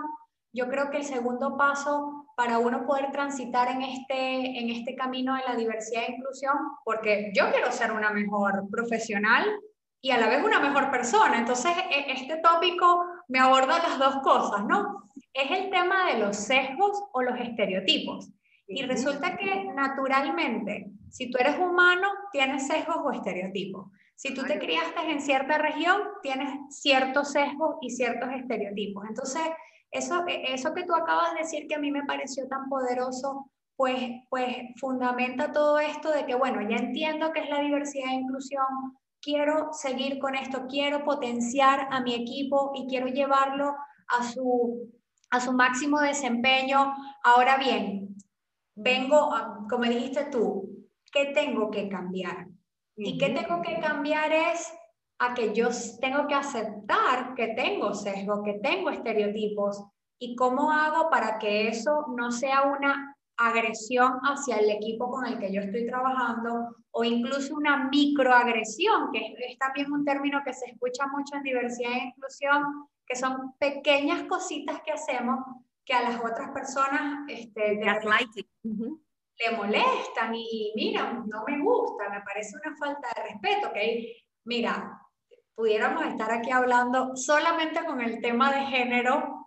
[0.53, 5.35] yo creo que el segundo paso para uno poder transitar en este, en este camino
[5.35, 9.45] de la diversidad e inclusión, porque yo quiero ser una mejor profesional,
[10.03, 11.39] y a la vez una mejor persona.
[11.39, 15.09] Entonces, e, este tópico me aborda las dos cosas, ¿no?
[15.33, 18.29] Es el tema de los sesgos o los estereotipos.
[18.67, 23.91] Y resulta que naturalmente, si tú eres humano, tienes sesgos o estereotipos.
[24.15, 29.05] Si tú te criaste en cierta región, tienes ciertos sesgos y ciertos estereotipos.
[29.07, 29.41] Entonces,
[29.89, 33.49] eso, e, eso que tú acabas de decir que a mí me pareció tan poderoso,
[33.77, 38.15] pues, pues fundamenta todo esto de que, bueno, ya entiendo que es la diversidad e
[38.15, 38.65] inclusión,
[39.23, 43.73] quiero seguir con esto, quiero potenciar a mi equipo y quiero llevarlo
[44.09, 44.91] a su,
[45.31, 46.93] a su máximo desempeño.
[47.23, 48.15] Ahora bien,
[48.75, 49.31] vengo,
[49.69, 52.47] como dijiste tú, ¿qué tengo que cambiar?
[52.95, 54.71] Y qué tengo que cambiar es
[55.19, 55.69] a que yo
[56.01, 59.83] tengo que aceptar que tengo sesgo, que tengo estereotipos
[60.19, 65.39] y cómo hago para que eso no sea una agresión hacia el equipo con el
[65.39, 70.69] que yo estoy trabajando o incluso una microagresión, que es, también un término que se
[70.71, 75.39] escucha mucho en diversidad e inclusión, que son pequeñas cositas que hacemos
[75.83, 77.75] que a las otras personas este,
[79.39, 85.01] le molestan y mira, no me gusta, me parece una falta de respeto, que mira,
[85.55, 89.42] pudiéramos estar aquí hablando solamente con el tema de género,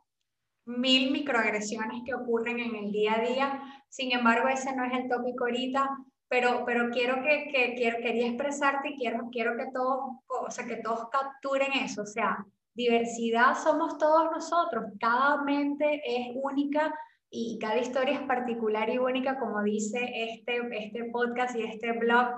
[0.66, 5.09] mil microagresiones que ocurren en el día a día, sin embargo ese no es el
[5.09, 5.88] tópico ahorita,
[6.29, 10.76] pero, pero quiero que, que quería expresarte y quiero, quiero que todos, o sea, que
[10.76, 16.92] todos capturen eso, o sea, diversidad somos todos nosotros, cada mente es única
[17.31, 22.29] y cada historia es particular y única, como dice este, este podcast y este blog.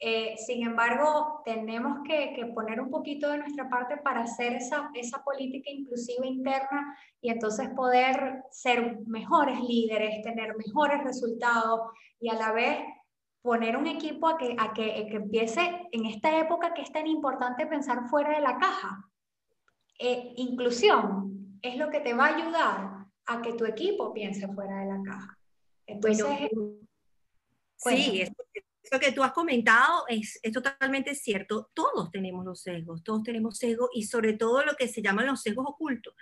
[0.00, 4.90] Eh, sin embargo, tenemos que, que, poner un poquito de nuestra parte para hacer esa,
[4.94, 11.80] esa política inclusiva interna y entonces poder ser mejores líderes, tener mejores resultados
[12.20, 12.78] y a la vez
[13.42, 17.08] poner un equipo a que, a que, que empiece en esta época que es tan
[17.08, 19.04] importante pensar fuera de la caja.
[19.98, 24.78] Eh, inclusión es lo que te va a ayudar a que tu equipo piense fuera
[24.78, 25.38] de la caja.
[25.86, 26.50] Entonces,
[27.78, 28.24] sí,
[28.90, 31.70] eso, que tú has comentado es, es, totalmente cierto.
[31.74, 35.42] Todos tenemos los sesgos, todos tenemos sesgos y sobre todo lo que se llaman los
[35.42, 36.14] sesgos ocultos,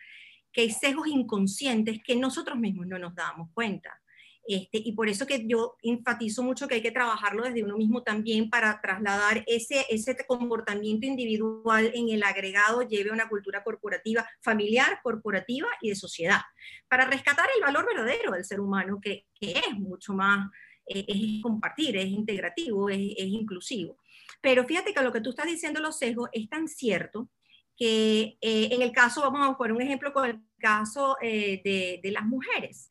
[0.52, 4.00] que hay sesgos inconscientes que nosotros mismos no nos damos cuenta.
[4.48, 8.04] Este, y por eso que yo enfatizo mucho que hay que trabajarlo desde uno mismo
[8.04, 14.24] también para trasladar ese, ese comportamiento individual en el agregado, lleve a una cultura corporativa,
[14.40, 16.42] familiar, corporativa y de sociedad,
[16.86, 20.48] para rescatar el valor verdadero del ser humano, que, que es mucho más,
[20.86, 23.98] eh, es compartir, es integrativo, es, es, inclusivo.
[24.40, 27.28] Pero fíjate que lo que tú estás diciendo, los sesgos, es tan cierto
[27.76, 32.00] que eh, en el caso, vamos a poner un ejemplo con el caso eh, de,
[32.02, 32.90] de las mujeres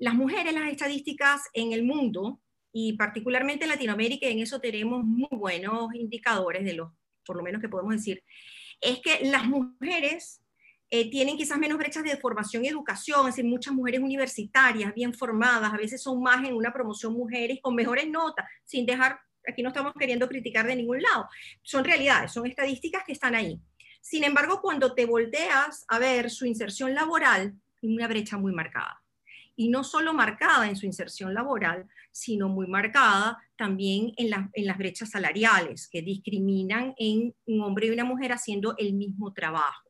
[0.00, 2.40] las mujeres, las estadísticas en el mundo,
[2.72, 6.90] y particularmente en Latinoamérica, en eso tenemos muy buenos indicadores de los,
[7.24, 8.24] por lo menos que podemos decir,
[8.80, 10.40] es que las mujeres
[10.90, 15.14] eh, tienen quizás menos brechas de formación y educación, es decir, muchas mujeres universitarias, bien
[15.14, 19.62] formadas, a veces son más en una promoción mujeres con mejores notas, sin dejar, aquí
[19.62, 21.28] no estamos queriendo criticar de ningún lado,
[21.62, 23.60] son realidades, son estadísticas que están ahí.
[24.00, 29.00] Sin embargo, cuando te volteas a ver su inserción laboral, hay una brecha muy marcada
[29.60, 34.78] y no solo marcada en su inserción laboral, sino muy marcada también en, en, las
[34.78, 39.89] brechas salariales, que discriminan en un hombre y una mujer haciendo el mismo trabajo.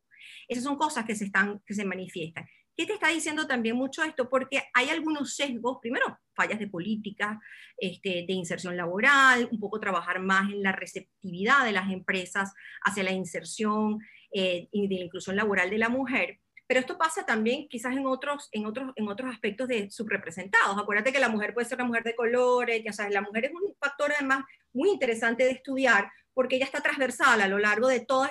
[0.51, 2.45] Esas son cosas que se, están, que se manifiestan.
[2.77, 4.29] ¿Qué te está diciendo también mucho esto?
[4.29, 7.41] Porque hay algunos sesgos, primero, fallas de política,
[7.77, 13.05] este, de inserción laboral, un poco trabajar más en la receptividad de las empresas hacia
[13.05, 14.01] la inserción
[14.33, 18.07] eh, y de la inclusión laboral de la mujer, pero esto pasa también quizás en
[18.07, 20.79] otros, en otros, en otros aspectos de subrepresentados.
[20.79, 23.51] Acuérdate que la mujer puede ser una mujer de colores, ya sabes, la mujer es
[23.51, 27.99] un factor además muy interesante de estudiar porque ella está transversal a lo largo de
[27.99, 28.31] todos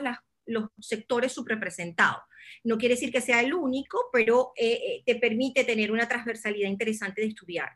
[0.49, 2.23] los sectores subrepresentados.
[2.63, 6.69] No quiere decir que sea el único, pero eh, eh, te permite tener una transversalidad
[6.69, 7.69] interesante de estudiar.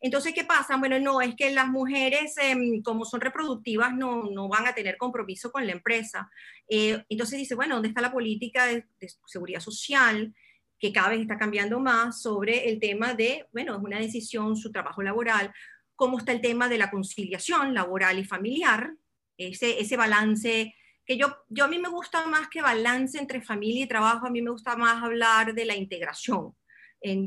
[0.00, 0.76] Entonces, ¿qué pasa?
[0.76, 4.96] Bueno, no, es que las mujeres, em, como son reproductivas, no, no, van a tener
[4.96, 6.30] compromiso con la empresa.
[6.68, 8.84] Eh, entonces dice, bueno, ¿dónde está la política de,
[9.26, 10.34] seguridad social?
[10.80, 14.70] que cada vez está cambiando más sobre el tema de, bueno, es una decisión, su
[14.70, 15.52] trabajo laboral,
[15.96, 18.94] cómo está el tema de la conciliación laboral y familiar,
[19.36, 20.76] ese, ese balance
[21.08, 24.30] que yo, yo a mí me gusta más que balance entre familia y trabajo, a
[24.30, 26.54] mí me gusta más hablar de la integración,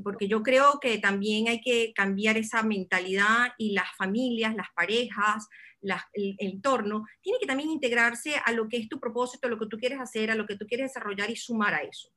[0.04, 5.48] porque yo creo que también hay que cambiar esa mentalidad y las familias, las parejas,
[6.14, 9.66] el, entorno, tiene que también integrarse a lo que es tu propósito, a lo que
[9.66, 12.10] tú quieres hacer, a lo que tú quieres desarrollar y sumar a eso.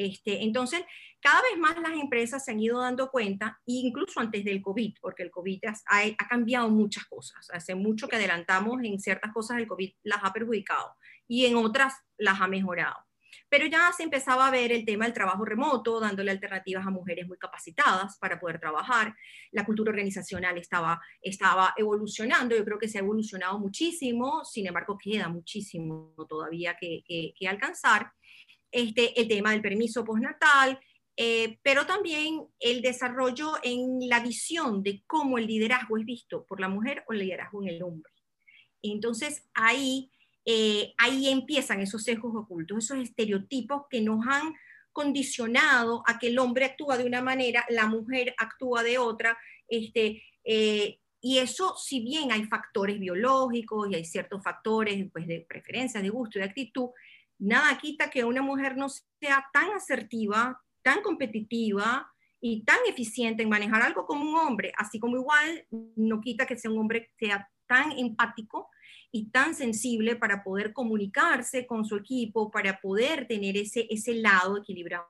[0.00, 0.82] Este, entonces,
[1.20, 5.22] cada vez más las empresas se han ido dando cuenta, incluso antes del COVID, porque
[5.22, 7.50] el COVID ha, cambiado muchas cosas.
[7.50, 10.96] Hace mucho que adelantamos en ciertas cosas, el COVID las ha perjudicado
[11.28, 12.96] y en otras las ha mejorado.
[13.50, 17.26] Pero ya se empezaba a ver el tema del trabajo remoto, dándole alternativas a mujeres
[17.28, 19.14] muy capacitadas para poder trabajar.
[19.50, 25.28] La cultura organizacional estaba, evolucionando, yo creo que se ha evolucionado muchísimo, sin embargo queda
[25.28, 28.12] muchísimo todavía que, alcanzar.
[28.72, 30.78] Este, el tema del permiso postnatal,
[31.16, 36.60] eh, pero también el desarrollo en la visión de cómo el liderazgo es visto por
[36.60, 38.12] la mujer o el liderazgo en el hombre.
[38.82, 40.10] Entonces ahí
[40.44, 44.54] eh, ahí empiezan esos sesgos ocultos, esos estereotipos que nos han
[44.92, 50.22] condicionado a que el hombre actúa de una manera, la mujer actúa de otra, Este,
[50.44, 56.00] eh, y eso, si bien hay factores biológicos y hay ciertos factores pues, de preferencia,
[56.00, 56.88] de gusto y de actitud,
[57.40, 63.48] nada quita que una mujer no sea tan asertiva, tan competitiva y tan eficiente en
[63.48, 67.48] manejar algo como un hombre, así como igual no quita que sea un hombre sea
[67.66, 68.68] tan empático
[69.12, 74.58] y tan sensible para poder comunicarse con su equipo, para poder tener ese, ese lado
[74.58, 75.06] equilibrado.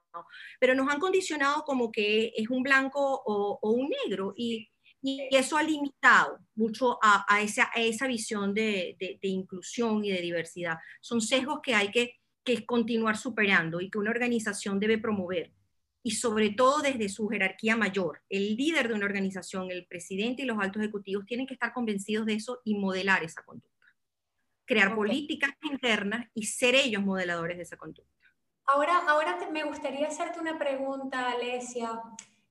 [0.59, 4.69] Pero nos han condicionado como que es un blanco o, un negro y,
[5.03, 10.79] y, eso ha limitado mucho a, esa, esa, visión de, de, inclusión y de diversidad.
[11.01, 15.53] Son sesgos que hay que, que continuar superando y que una organización debe promover
[16.03, 18.23] y sobre todo desde su jerarquía mayor.
[18.29, 22.27] El líder de una organización, el presidente y los altos ejecutivos tienen que estar convencidos
[22.27, 23.69] de eso y modelar esa conducta.
[24.65, 28.09] Crear políticas internas y ser ellos modeladores de esa conducta.
[28.67, 32.01] Ahora, ahora me gustaría hacerte una pregunta, Alesia.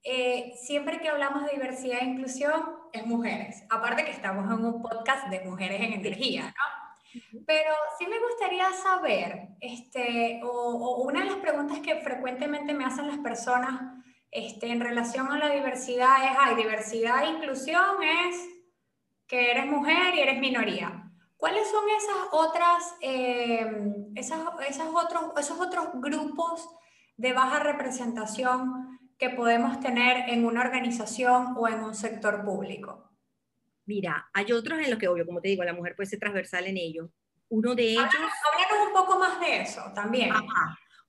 [0.03, 3.63] Eh, siempre que hablamos de diversidad e inclusión, es mujeres.
[3.69, 6.78] Aparte que estamos en un podcast de mujeres en energía, ¿no?
[7.45, 13.07] Pero sí me gustaría saber, este, o, una de las preguntas que frecuentemente me hacen
[13.07, 13.81] las personas
[14.31, 18.47] este, en relación a la diversidad es, hay diversidad e inclusión es
[19.27, 21.11] que eres mujer y eres minoría.
[21.37, 23.65] ¿Cuáles son esas otras, eh,
[24.15, 26.67] esas, esas otros, esos otros grupos
[27.15, 33.08] de baja representación que podemos tener en una organización o en un sector público?
[33.89, 36.67] Mira, hay otros en los que, obvio, como te digo, la mujer puede ser transversal
[36.67, 37.09] en ellos.
[37.49, 38.03] Uno de ellos...
[38.03, 40.29] Háblanos un poco más de eso también.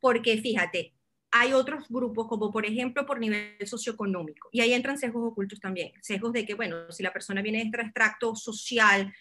[0.01, 0.95] porque fíjate,
[1.31, 5.93] hay otros grupos, como por ejemplo por nivel socioeconómico, y ahí entran sesgos ocultos también,
[6.01, 9.13] sesgos de que, bueno, si la persona viene de este extracto social,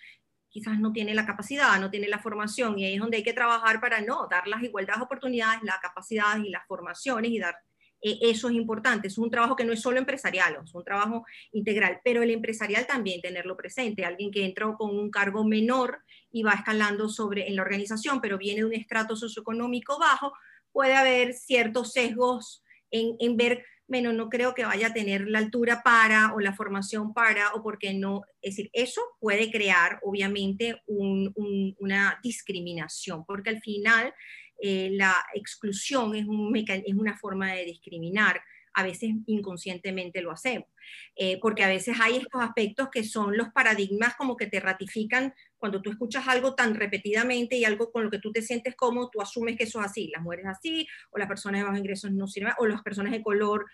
[0.47, 3.33] quizás no tiene la capacidad, no tiene la formación, y ahí es donde hay que
[3.33, 7.57] trabajar para no dar las igualdades de oportunidades, las capacidades y las formaciones y dar
[8.01, 11.99] eso es importante, es un trabajo que no es solo empresarial, es un trabajo integral,
[12.03, 15.99] pero el empresarial también tenerlo presente, alguien que entra con un cargo menor
[16.31, 20.33] y va escalando sobre en la organización, pero viene de un estrato socioeconómico bajo,
[20.71, 25.39] puede haber ciertos sesgos en, en ver, bueno, no creo que vaya a tener la
[25.39, 30.81] altura para o la formación para o porque no, es decir, eso puede crear obviamente
[30.87, 34.13] una discriminación, porque al final
[34.61, 38.41] eh, la exclusión es, un es una forma de discriminar,
[38.73, 40.67] a veces inconscientemente lo hacemos,
[41.15, 45.33] eh, porque a veces hay estos aspectos que son los paradigmas como que te ratifican
[45.57, 49.09] cuando tú escuchas algo tan repetidamente y algo con lo que tú te sientes cómodo,
[49.11, 52.11] tú asumes que eso es así, las mujeres así, o las personas de bajos ingresos
[52.11, 53.65] no sirven, o las personas de color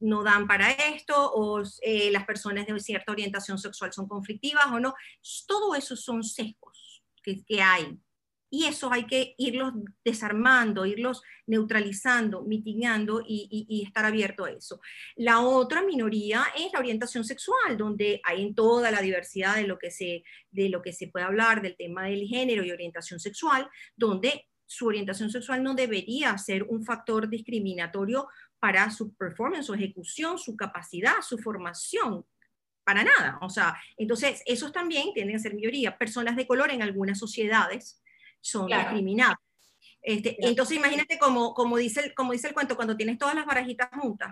[0.00, 4.80] no dan para esto, o eh, las personas de cierta orientación sexual son conflictivas o
[4.80, 4.94] no.
[5.46, 7.98] Todo eso son sesgos que hay
[8.50, 14.80] y eso hay que irlos desarmando, irlos neutralizando, mitigando y, estar abierto a eso.
[15.16, 19.78] La otra minoría es la orientación sexual, donde hay en toda la diversidad de lo
[19.78, 23.68] que se, de lo que se puede hablar del tema del género y orientación sexual,
[23.96, 30.38] donde su orientación sexual no debería ser un factor discriminatorio para su performance, su ejecución,
[30.38, 32.24] su capacidad, su formación,
[32.84, 33.38] para nada.
[33.42, 35.98] O sea, entonces esos también tienen que ser mayoría.
[35.98, 38.02] Personas de color en algunas sociedades
[38.40, 39.38] son discriminados.
[40.00, 43.46] Este, Entonces imagínate como, como, dice el, como dice el cuento, cuando tienes todas las
[43.46, 44.30] barajitas juntas,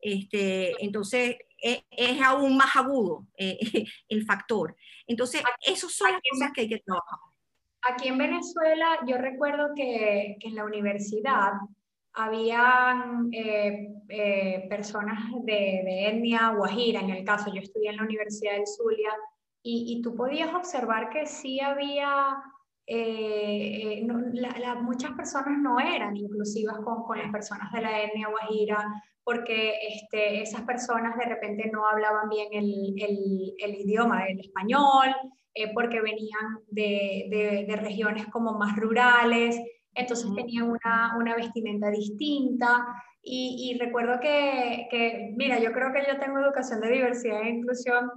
[0.00, 3.58] este, entonces es, es, aún más agudo eh,
[4.08, 4.76] el factor.
[5.06, 7.18] Entonces, esos son las cosas que hay que trabajar.
[7.82, 11.52] Aquí en Venezuela, yo recuerdo que, que en la universidad
[12.12, 18.02] habían eh, eh, personas de, de, etnia guajira, en el caso, yo estudié en la
[18.04, 19.10] Universidad del Zulia,
[19.62, 22.42] y, y tú podías observar que sí había
[22.86, 24.06] eh, eh,
[24.80, 30.42] muchas personas no eran inclusivas con, con, las personas de la etnia guajira porque este,
[30.42, 35.08] esas personas de repente no hablaban bien el, el, el idioma del español,
[35.52, 39.60] eh, porque venían de, de, de, regiones como más rurales,
[39.94, 42.86] entonces tenían una, una vestimenta distinta.
[43.20, 47.48] Y, y recuerdo que, que, mira, yo creo que yo tengo educación de diversidad e
[47.48, 48.08] inclusión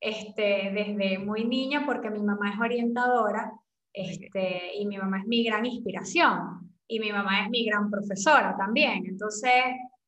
[0.00, 3.52] este, desde muy niña porque mi mamá es orientadora
[3.96, 8.54] este, y mi mamá es mi gran inspiración y mi mamá es mi gran profesora
[8.56, 9.06] también.
[9.06, 9.52] Entonces,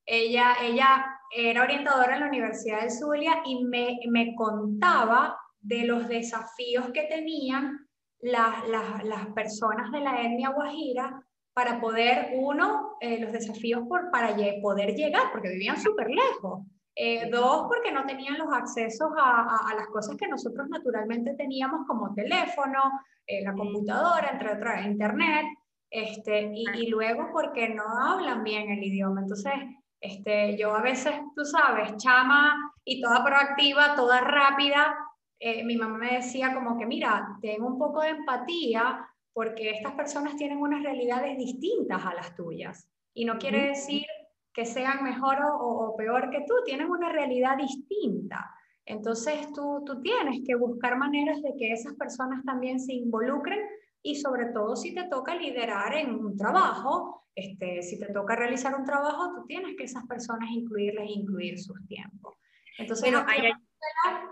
[0.05, 6.07] ella, ella era orientadora en la Universidad de Zulia y me, me contaba de los
[6.07, 7.79] desafíos que tenían
[8.21, 11.23] las, las, las, personas de la etnia guajira
[11.55, 16.61] para poder, uno, eh, los desafíos por, para poder llegar, porque vivían súper lejos.
[17.01, 21.87] Eh, dos, porque no tenían los accesos a, a, las cosas que nosotros naturalmente teníamos
[21.87, 22.81] como teléfono,
[23.25, 25.47] eh, la computadora, entre otras, internet,
[25.89, 29.21] este, y, y, luego porque no hablan bien el idioma.
[29.21, 29.53] Entonces,
[30.01, 34.97] este, yo a veces, tú sabes, chama y toda proactiva, toda rápida.
[35.39, 39.93] Eh, mi mamá me decía como que, mira, ten un poco de empatía porque estas
[39.93, 42.91] personas tienen unas realidades distintas a las tuyas.
[43.15, 44.05] Y no quiere decir
[44.59, 48.53] que sean mejor o, peor que tú, tienen una realidad distinta.
[48.85, 53.61] Entonces tú, tú tienes que buscar maneras de que esas personas también se involucren
[54.03, 58.75] y sobre todo si te toca liderar en un trabajo, este, si te toca realizar
[58.75, 62.35] un trabajo, tú tienes que esas personas incluirles incluir sus tiempos.
[62.79, 63.15] Entonces,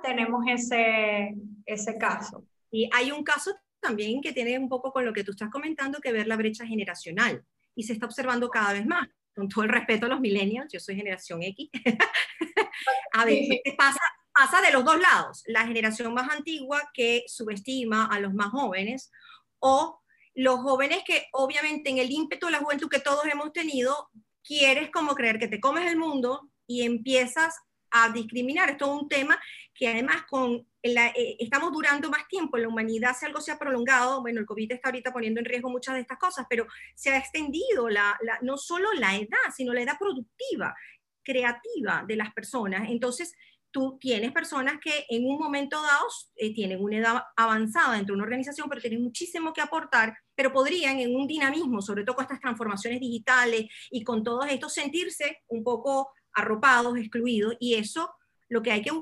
[0.03, 2.43] tenemos ese, ese caso.
[2.73, 6.01] Y hay un caso también que tiene un poco con lo que tú estás comentando
[6.01, 7.45] que ver la brecha generacional
[7.77, 9.07] y se está observando cada vez más.
[9.37, 11.69] Con todo el respeto a los millennials, yo soy generación X.
[13.13, 13.43] a ver,
[13.77, 14.01] pasa,
[14.35, 15.43] pasa de los dos lados.
[15.47, 19.13] La generación más antigua que subestima a los más jóvenes
[19.59, 20.01] o
[20.35, 24.11] los jóvenes que obviamente en el ímpetu de la juventud que todos hemos tenido,
[24.43, 27.55] quieres como creer que te comes el mundo y empiezas
[27.91, 28.71] a discriminar.
[28.71, 29.39] Esto es un tema
[29.75, 33.59] que además con eh, estamos durando más tiempo en la humanidad, si algo se ha
[33.59, 37.11] prolongado, bueno, el COVID está ahorita poniendo en riesgo muchas de estas cosas, pero se
[37.11, 40.75] ha extendido la, no solo la edad, sino la edad productiva,
[41.23, 42.89] creativa de las personas.
[42.91, 43.35] Entonces,
[43.71, 46.07] tú tienes personas que en un momento dado
[46.37, 50.53] eh, tienen una edad avanzada dentro de una organización, pero tienen muchísimo que aportar, pero
[50.53, 55.43] podrían en un dinamismo, sobre todo con estas transformaciones digitales y con todos estos, sentirse
[55.49, 58.15] un poco arropados, excluidos, y eso
[58.49, 58.93] lo que hay que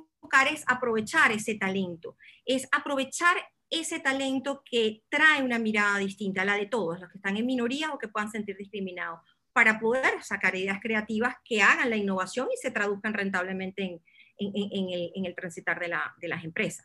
[0.51, 3.37] es aprovechar ese talento, es aprovechar
[3.70, 7.47] ese talento que trae una mirada distinta a la de todos, los que están en
[7.47, 9.20] minoría o que puedan sentir discriminados,
[9.53, 14.01] para poder sacar ideas creativas que hagan la innovación y se traduzcan rentablemente en,
[14.37, 16.85] en, el, transitar de, la, de, las empresas.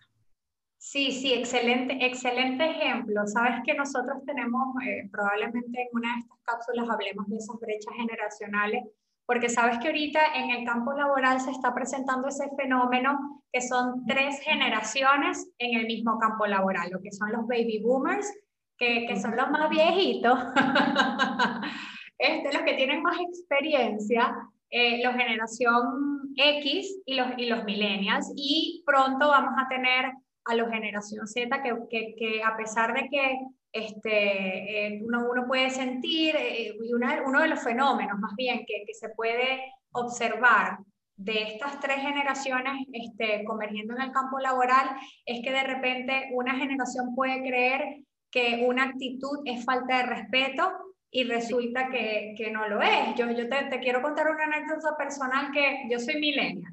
[0.78, 3.26] Sí, sí, excelente, excelente ejemplo.
[3.26, 7.94] Sabes que nosotros tenemos, eh, probablemente en una de estas cápsulas hablemos de esas brechas
[7.96, 8.84] generacionales,
[9.30, 14.04] porque sabes que ahorita en el campo laboral se está presentando ese fenómeno que son
[14.08, 18.28] tres generaciones en el mismo campo laboral, lo que son los baby boomers,
[18.76, 20.36] que, que son los más viejitos,
[22.18, 24.36] este, los que tienen más experiencia,
[24.72, 30.06] eh, la generación X y los, y los millennials, y pronto vamos a tener
[30.46, 33.38] a la generación Z, que, que, que a pesar de que
[33.72, 38.84] este, eh, uno, uno, puede sentir, eh, y uno de los fenómenos más bien que,
[38.86, 40.80] que, se puede observar
[41.16, 44.90] de estas tres generaciones este, convergiendo en el campo laboral
[45.26, 47.98] es que de repente una generación puede creer
[48.32, 50.72] que una actitud es falta de respeto
[51.12, 53.16] y resulta que, que no lo es.
[53.18, 56.72] Yo, yo te, te, quiero contar una anécdota personal que yo soy millennial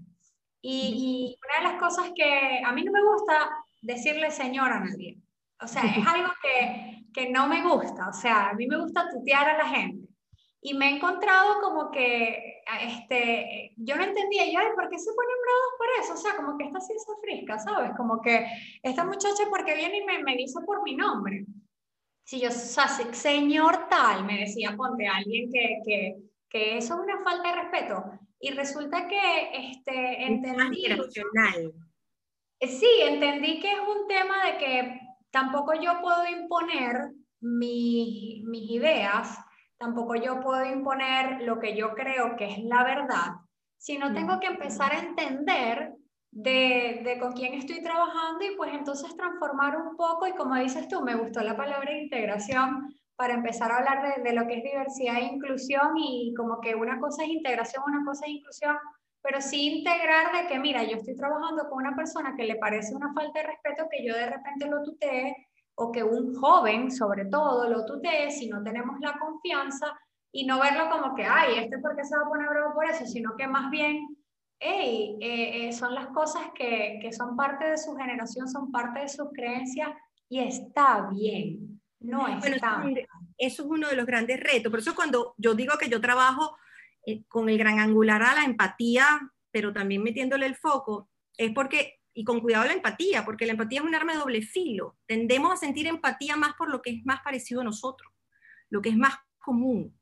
[0.60, 3.50] y, y, una de las cosas que a mí no me gusta
[3.82, 5.18] decirle señor a nadie.
[5.60, 8.08] O sea, es algo que, que no me gusta.
[8.08, 10.08] O sea, a mí me gusta tutear a la gente.
[10.60, 15.36] Y me he encontrado como que, este, yo no entendía, yo, ¿por qué se ponen
[15.42, 16.14] bravos por eso?
[16.14, 17.92] O sea, como que esta es frisca, ¿sabes?
[17.96, 18.46] Como que
[18.82, 21.44] esta muchacha, porque viene y me, me dice por mi nombre?
[22.26, 26.16] si yo, o sea, señor tal, me decía, ponte alguien que, que,
[26.50, 28.04] que, eso es una falta de respeto.
[28.40, 30.86] Y resulta que este, entendí...
[32.58, 35.00] Eh, sí, entendí que es un tema de que
[35.36, 37.12] tampoco yo puedo imponer
[37.42, 39.38] mis, mis ideas,
[39.76, 43.34] tampoco yo puedo imponer lo que yo creo que es la verdad,
[43.76, 45.92] sino tengo que empezar a entender
[46.30, 50.26] de, con quién estoy trabajando y pues entonces transformar un poco.
[50.26, 54.32] Y como dices tú, me gustó la palabra integración para empezar a hablar de, de,
[54.32, 58.24] lo que es diversidad e inclusión y como que una cosa es integración, una cosa
[58.24, 58.76] es inclusión,
[59.26, 62.94] pero sí integrar de que mira, yo estoy trabajando con una persona que le parece
[62.94, 67.24] una falta de respeto que yo de repente lo tutee o que un joven sobre
[67.24, 69.98] todo lo tutee si no tenemos la confianza
[70.30, 72.84] y no verlo como que, ay, este por qué se va a poner bravo por
[72.88, 74.06] eso, sino que más bien
[74.60, 79.00] hey, eh, eh, son las cosas que, que, son parte de su generación, son parte
[79.00, 79.90] de sus creencias
[80.28, 81.80] y está bien.
[81.98, 83.00] No está bueno,
[83.38, 84.70] Eso es uno de los grandes retos.
[84.70, 86.56] Por eso cuando yo digo que yo trabajo
[87.06, 92.00] eh, con el gran angular a la empatía, pero también metiéndole el foco, es porque,
[92.12, 94.98] y con cuidado la empatía, porque la empatía es un arma de doble filo.
[95.06, 98.12] Tendemos a sentir empatía más por lo que es más parecido a nosotros,
[98.68, 99.96] lo que es más común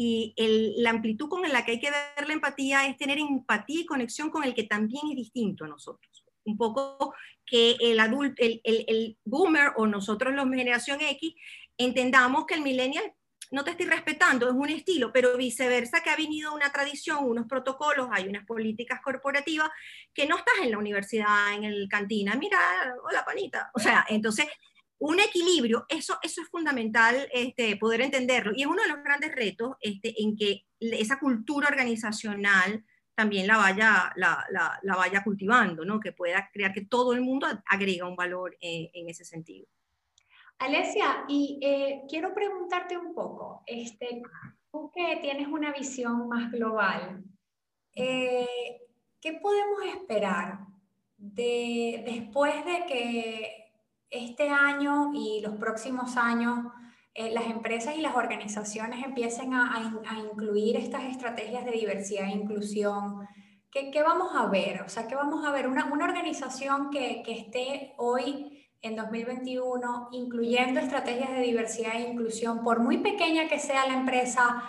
[0.00, 0.32] y
[0.76, 4.30] la amplitud con la que hay que ver la empatía es tener empatía y conexión
[4.30, 6.24] con el que también es distinto a nosotros.
[6.44, 7.12] Un poco
[7.44, 11.34] que el adulto, el, el, boomer o nosotros los generación X
[11.76, 13.12] entendamos que el millennial
[13.50, 17.46] no te estoy respetando, es un estilo, pero viceversa que ha venido una tradición, unos
[17.46, 19.70] protocolos, hay unas políticas corporativas
[20.12, 22.58] que no estás en la universidad, en el cantina, mira,
[23.08, 23.70] hola panita.
[23.74, 24.46] O sea, entonces
[24.98, 28.52] un equilibrio, eso, eso es fundamental este, poder entenderlo.
[28.54, 32.84] Y es uno de los grandes retos este, en que esa cultura organizacional
[33.14, 35.98] también la vaya, la, vaya cultivando, ¿no?
[35.98, 39.66] que pueda crear que todo el mundo agrega un valor eh, en ese sentido.
[40.58, 44.22] Alesia, y eh, quiero preguntarte un poco, este,
[44.72, 47.22] tú que tienes una visión más global,
[47.94, 48.46] eh,
[49.20, 50.60] ¿qué podemos esperar
[51.16, 53.72] de, después de que
[54.10, 56.66] este año y los próximos años
[57.18, 59.92] eh, las empresas y las organizaciones empiecen a,
[60.22, 63.26] incluir estas estrategias de diversidad e inclusión,
[63.72, 64.82] ¿qué, vamos a ver?
[64.82, 65.66] O sea, ¿qué vamos a ver?
[65.66, 68.47] Una, organización que, esté hoy
[68.82, 74.62] en 2021 incluyendo estrategias de diversidad e inclusión, por muy pequeña que sea la empresa,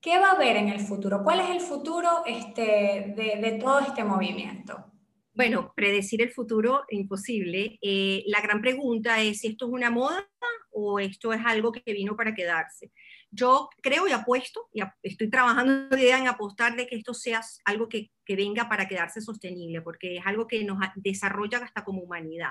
[0.00, 1.22] ¿qué va a haber en el futuro?
[1.22, 4.84] ¿Cuál es el futuro este, de, todo este movimiento?
[5.32, 7.78] Bueno, predecir el futuro imposible.
[7.80, 10.28] Eh, la gran pregunta es esto es una moda
[10.72, 12.90] o esto es algo que vino para quedarse.
[13.30, 18.10] Yo creo y apuesto, y estoy trabajando en apostar de que esto sea algo que,
[18.24, 22.50] que, venga para quedarse sostenible, porque es algo que nos desarrolla hasta como humanidad.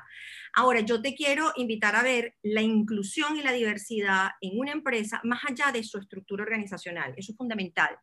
[0.53, 5.19] Ahora, yo te quiero invitar a ver la inclusión y la diversidad en una empresa
[5.23, 7.13] más allá de su estructura organizacional.
[7.17, 7.97] Eso es fundamental.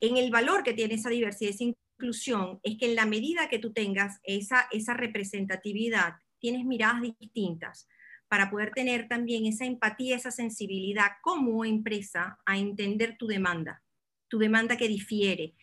[0.00, 3.60] En el valor que tiene esa diversidad, esa inclusión es que en la medida que
[3.60, 7.88] tú tengas esa, esa representatividad, tienes miradas distintas
[8.28, 13.82] para poder tener también esa empatía, esa sensibilidad como empresa a entender tu demanda,
[14.28, 15.54] tu demanda que difiere.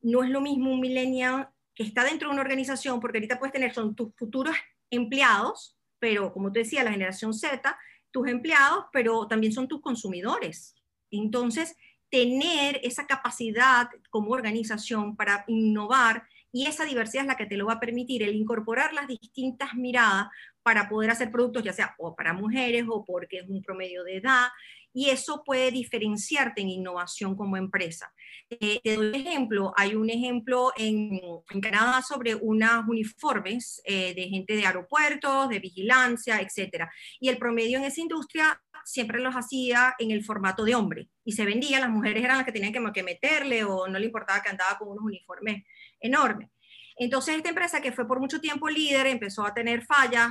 [0.00, 3.52] No es lo mismo un millennial que está dentro de una organización, porque ahorita puedes
[3.52, 4.56] tener, son tus futuros
[4.90, 7.76] empleados, pero como te decía, la generación Z,
[8.10, 10.74] tus empleados, pero también son tus consumidores.
[11.10, 11.76] Entonces,
[12.10, 17.66] tener esa capacidad como organización para innovar y esa diversidad es la que te lo
[17.66, 20.28] va a permitir, el incorporar las distintas miradas
[20.66, 24.16] para poder hacer productos, ya sea o para mujeres o porque es un promedio de
[24.16, 24.48] edad,
[24.92, 28.12] y eso puede diferenciarte en innovación como empresa.
[28.50, 34.12] Eh, te doy un ejemplo, hay un ejemplo en, en Canadá sobre unos uniformes eh,
[34.14, 36.90] de gente de aeropuertos, de vigilancia, etcétera,
[37.20, 41.32] y el promedio en esa industria siempre los hacía en el formato de hombre y
[41.32, 44.48] se vendía, las mujeres eran las que tenían que meterle o no le importaba que
[44.48, 45.62] andaba con unos uniformes
[46.00, 46.50] enormes.
[46.98, 50.30] Entonces esta empresa que fue por mucho tiempo líder empezó a tener fallas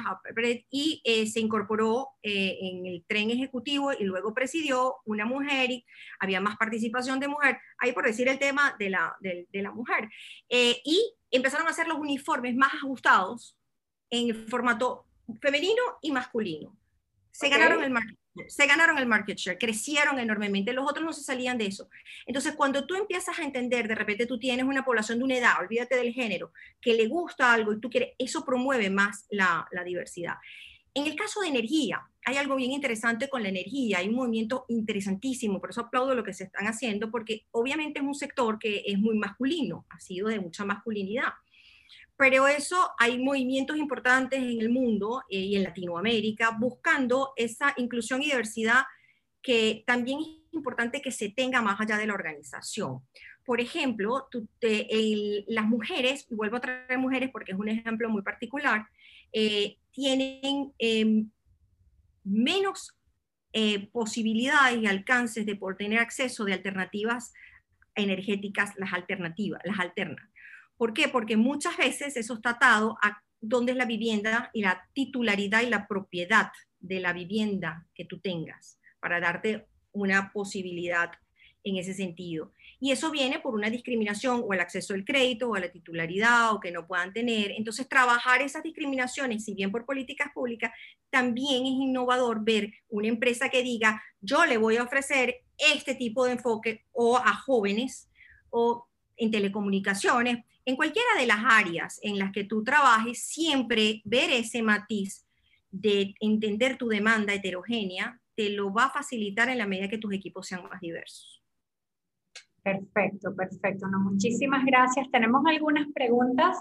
[0.71, 5.85] y eh, se incorporó eh, en el tren ejecutivo y luego presidió una mujer y
[6.19, 10.09] había más participación de mujer, ahí por decir el tema de la, de, la mujer.
[10.49, 13.55] Eh, y empezaron a hacer los uniformes más ajustados
[14.09, 15.05] en el formato
[15.41, 16.75] femenino y masculino.
[17.31, 21.23] Se ganaron el marketing se ganaron el market share, crecieron enormemente, los otros no se
[21.23, 21.89] salían de eso.
[22.25, 25.53] Entonces, cuando tú empiezas a entender, de repente tú tienes una población de una edad,
[25.59, 30.35] olvídate del género, que le gusta algo y tú quieres, eso promueve más la, diversidad.
[30.93, 34.65] En el caso de energía, hay algo bien interesante con la energía, hay un movimiento
[34.69, 38.83] interesantísimo, por eso aplaudo lo que se están haciendo, porque obviamente es un sector que
[38.85, 41.33] es muy masculino, ha sido de mucha masculinidad
[42.17, 48.21] pero eso hay movimientos importantes en el mundo eh, y en Latinoamérica buscando esa inclusión
[48.21, 48.83] y diversidad
[49.41, 53.01] que también es importante que se tenga más allá de la organización.
[53.45, 54.27] Por ejemplo,
[55.47, 58.87] las mujeres, y vuelvo a traer mujeres porque es un ejemplo muy particular,
[59.31, 61.29] eh, tienen em,
[62.23, 62.97] menos
[63.53, 67.31] eh, posibilidades y alcances de poder tener acceso de alternativas
[67.93, 70.25] energéticas, las alternativas, las alternas.
[70.77, 71.07] ¿Por qué?
[71.07, 75.69] Porque muchas veces eso está atado a dónde es la vivienda y la titularidad y
[75.69, 81.11] la propiedad de la vivienda que tú tengas para darte una posibilidad
[81.63, 82.51] en ese sentido.
[82.79, 86.53] Y eso viene por una discriminación o el acceso al crédito o a la titularidad
[86.53, 87.51] o que no puedan tener.
[87.51, 90.71] Entonces, trabajar esas discriminaciones, si bien por políticas públicas,
[91.09, 96.25] también es innovador ver una empresa que diga, yo le voy a ofrecer este tipo
[96.25, 98.09] de enfoque o a jóvenes
[98.51, 104.31] o en telecomunicaciones, en cualquiera de las áreas en las que tú trabajes, siempre ver
[104.31, 105.27] ese matiz
[105.71, 110.13] de entender tu demanda heterogénea te lo va a facilitar en la medida que tus
[110.13, 111.43] equipos sean más diversos.
[112.61, 113.87] Perfecto, perfecto.
[113.87, 115.09] No, muchísimas gracias.
[115.11, 116.57] Tenemos algunas preguntas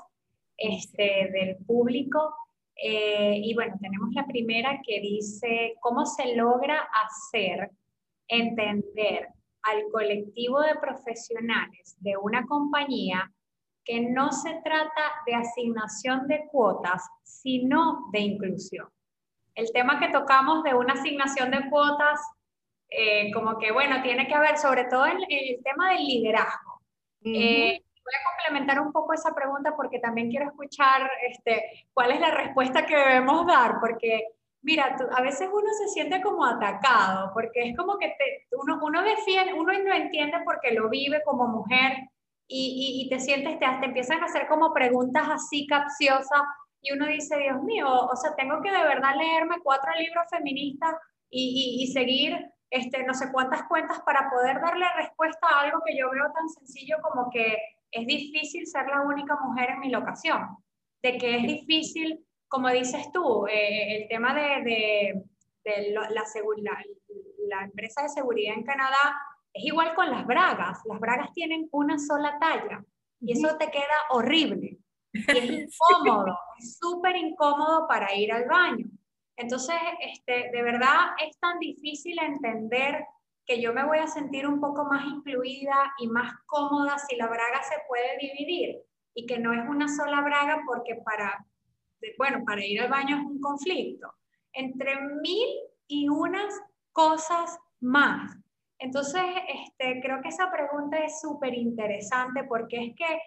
[0.57, 2.34] este, del público.
[2.76, 7.70] Eh, y bueno, tenemos la primera que dice, ¿cómo se logra hacer
[8.28, 9.28] entender
[9.62, 13.32] al colectivo de profesionales de una compañía
[13.85, 18.89] que no se trata de asignación de cuotas, sino de inclusión.
[19.55, 22.20] El tema que tocamos de una asignación de cuotas,
[22.89, 26.80] eh, como que, bueno, tiene que ver sobre todo en, el tema del liderazgo.
[27.24, 32.20] Eh, voy a complementar un poco esa pregunta porque también quiero escuchar este, cuál es
[32.20, 34.28] la respuesta que debemos dar, porque
[34.64, 38.14] mira, a veces uno se siente como atacado, porque es como que
[38.53, 42.11] uno, uno defiende, uno no entiende porque lo vive como mujer,
[42.47, 46.42] y, te sientes, te, te empiezan a hacer como preguntas así capciosas
[46.80, 50.95] y uno dice, Dios mío, o sea, tengo que de verdad leerme cuatro libros feministas
[51.30, 52.36] y, y, seguir
[52.70, 56.49] este, no sé cuántas cuentas para poder darle respuesta a algo que yo veo tan
[56.49, 57.57] sencillo como que
[57.90, 60.57] es difícil ser la única mujer en mi locación,
[61.03, 65.24] de que es difícil, como dices tú, eh, el tema de, de,
[65.64, 66.74] de la, seguridad,
[67.49, 69.16] la empresa de seguridad en Canadá
[69.55, 72.84] es igual con las bragas, las bragas tienen una sola talla
[73.20, 74.78] y eso te queda horrible.
[75.14, 75.44] Y es
[75.78, 78.86] incómodo, es súper incómodo para ir al baño.
[79.36, 83.07] Entonces, este, de verdad es tan difícil entender
[83.46, 87.26] que yo me voy a sentir un poco más incluida y más cómoda si la
[87.26, 88.82] braga se puede dividir
[89.14, 91.46] y que no es una sola braga porque para,
[92.18, 94.12] bueno, para ir al baño es un conflicto.
[94.52, 95.48] Entre mil
[95.86, 96.61] y unas
[96.92, 98.36] cosas más.
[98.85, 103.18] Entonces, este, creo que esa pregunta es súper interesante porque es que,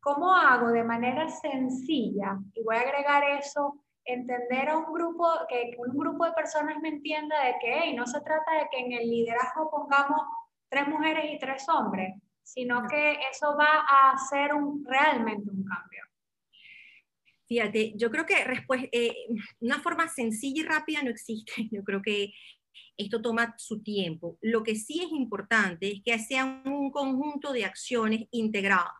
[0.00, 2.38] ¿cómo hago de manera sencilla?
[2.54, 6.88] Y voy a agregar eso entender a un grupo, que un grupo de personas me
[6.88, 10.22] entienda de que no se trata de que en el liderazgo pongamos
[10.70, 16.04] tres mujeres y tres hombres, sino que eso va a hacer un, realmente un cambio.
[17.46, 18.46] Fíjate, yo creo que
[18.92, 19.14] eh,
[19.60, 21.52] una forma sencilla y rápida no existe.
[21.70, 22.32] Yo creo que
[22.96, 24.38] esto toma su tiempo.
[24.40, 28.92] Lo que sí es importante es que sea un conjunto de acciones integradas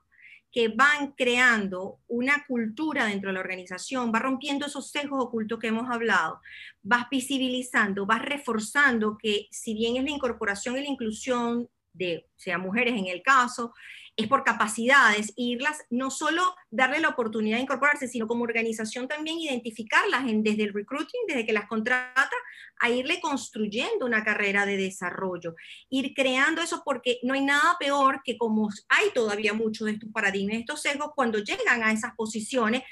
[0.52, 5.68] que van creando una cultura dentro de la organización, va rompiendo esos sesgos ocultos que
[5.68, 6.40] hemos hablado,
[6.82, 12.58] vas visibilizando, vas reforzando que si bien es la incorporación y la inclusión de, sea
[12.58, 13.72] mujeres en el caso,
[14.16, 19.38] es por capacidades, irlas, no solo darle la oportunidad de incorporarse, sino como organización también
[19.38, 22.36] identificarlas desde el recruiting, desde que las contrata,
[22.80, 25.54] a irle construyendo una carrera de desarrollo,
[25.88, 30.10] ir creando eso porque no hay nada peor que como hay todavía muchos de estos
[30.12, 32.82] paradigmas, estos sesgos, cuando llegan a esas posiciones,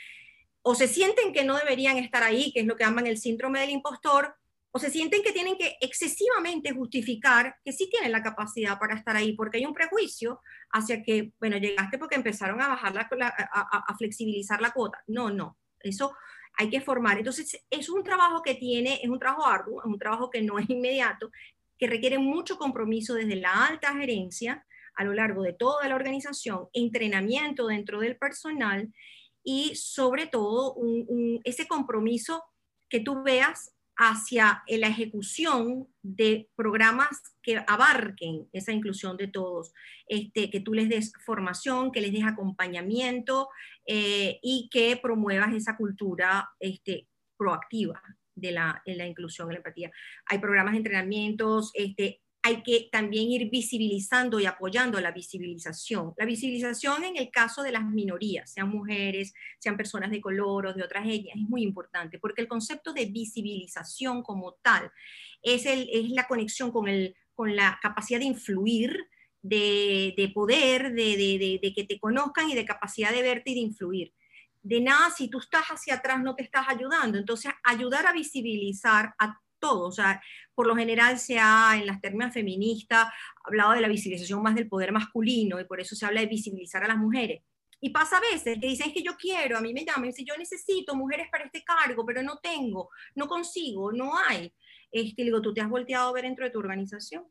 [0.63, 3.61] o se sienten que no deberían estar ahí, que es lo que llaman el síndrome
[3.61, 4.37] del impostor,
[4.73, 9.17] o se sienten que tienen que excesivamente justificar que sí tienen la capacidad para estar
[9.17, 10.41] ahí, porque hay un prejuicio
[10.73, 15.03] hacia que, bueno, llegaste porque empezaron a bajar la, a, flexibilizar la cuota.
[15.09, 16.15] No, no, eso
[16.55, 17.19] hay que formar.
[17.19, 20.59] Entonces, es un trabajo que tiene, es un trabajo arduo, es un trabajo que no
[20.59, 21.31] es inmediato,
[21.77, 24.65] que requiere mucho compromiso desde la alta gerencia
[24.95, 28.93] a lo largo de toda la organización, entrenamiento dentro del personal
[29.43, 30.77] y sobre todo
[31.45, 32.45] ese compromiso
[32.89, 39.75] que tú veas hacia la ejecución de programas que abarquen esa inclusión de todos,
[40.07, 43.51] este, que tú les des formación, que les des acompañamiento
[43.87, 48.03] eh, y que promuevas esa cultura este, proactiva
[48.35, 49.91] de la, inclusión y la empatía.
[50.25, 56.15] Hay programas de entrenamientos, este, hay que también ir visibilizando y apoyando la visibilización.
[56.17, 60.73] La visibilización en el caso de las minorías, sean mujeres, sean personas de color o
[60.73, 64.91] de otras etnias, es muy importante, porque el concepto de visibilización como tal
[65.43, 68.97] es, el, es la conexión con, el, con la capacidad de influir,
[69.43, 73.61] de, de poder, de, de, que te conozcan y de capacidad de verte y de
[73.61, 74.15] influir
[74.63, 77.17] de nada si tú estás hacia atrás no te estás ayudando.
[77.17, 79.87] Entonces, ayudar a visibilizar a todo.
[79.87, 80.21] O sea,
[80.55, 83.07] por lo general se ha, en las términos feministas,
[83.45, 86.83] hablado de la visibilización más del poder masculino y por eso se habla de visibilizar
[86.83, 87.43] a las mujeres.
[87.81, 90.27] Y pasa a veces que dicen, es que yo quiero, a mí me llaman dicen,
[90.27, 94.53] yo necesito mujeres para este cargo, pero no tengo, no consigo, no hay.
[94.93, 97.25] Este, digo, tú te has volteado a ver dentro de tu organización.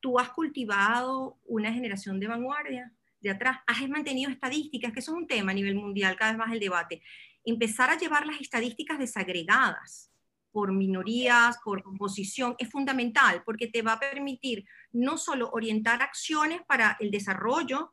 [0.00, 5.18] Tú has cultivado una generación de vanguardia de atrás, has mantenido estadísticas, que eso es
[5.18, 7.02] un tema a nivel mundial, cada vez más el debate.
[7.44, 10.10] Empezar a llevar las estadísticas desagregadas
[10.56, 16.62] por minorías, por composición, es fundamental porque te va a permitir no solo orientar acciones
[16.66, 17.92] para el desarrollo,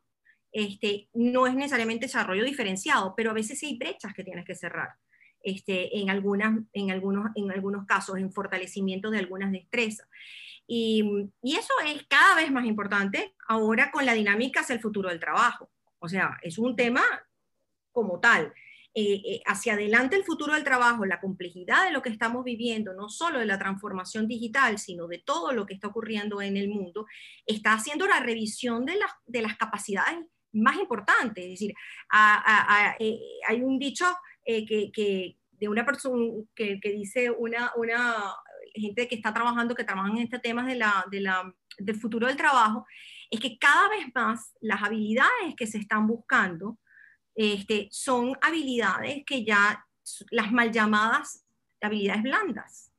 [0.50, 4.94] este, no es necesariamente desarrollo diferenciado, pero a veces hay brechas que tienes que cerrar.
[5.42, 10.08] Este, en, algunas, en, algunos, en algunos casos, en fortalecimiento de algunas destrezas.
[10.66, 11.04] Y,
[11.42, 15.20] y, eso es cada vez más importante ahora con la dinámica hacia el futuro del
[15.20, 15.70] trabajo.
[15.98, 17.02] O sea, es un tema
[17.92, 18.54] como tal.
[18.96, 22.94] Eh, eh, hacia adelante el futuro del trabajo, la complejidad de lo que estamos viviendo,
[22.94, 26.68] no solo de la transformación digital, sino de todo lo que está ocurriendo en el
[26.68, 27.04] mundo,
[27.44, 30.20] está haciendo la revisión de las, de las capacidades
[30.52, 31.44] más importantes.
[31.44, 31.74] Es decir,
[33.00, 33.18] eh,
[33.48, 34.06] hay un dicho
[34.46, 36.22] que, de una persona
[36.54, 37.72] que, dice una,
[38.76, 40.80] gente que está trabajando, que trabaja en este tema de
[41.78, 42.86] del futuro del trabajo,
[43.28, 46.78] es que cada vez más las habilidades que se están buscando
[47.34, 49.84] este, son habilidades que ya,
[50.30, 51.44] las mal llamadas
[51.84, 52.92] habilidades blandas,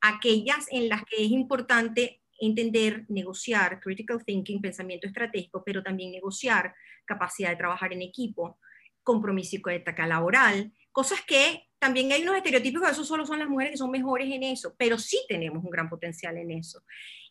[0.00, 6.74] aquellas en las que es importante entender, negociar, critical thinking, pensamiento estratégico, pero también negociar,
[7.04, 8.58] capacidad de trabajar en equipo,
[9.02, 13.48] compromiso y ética laboral, cosas que también hay unos estereotipos que eso solo son las
[13.48, 16.82] mujeres que son mejores en eso, pero sí tenemos un gran potencial en eso.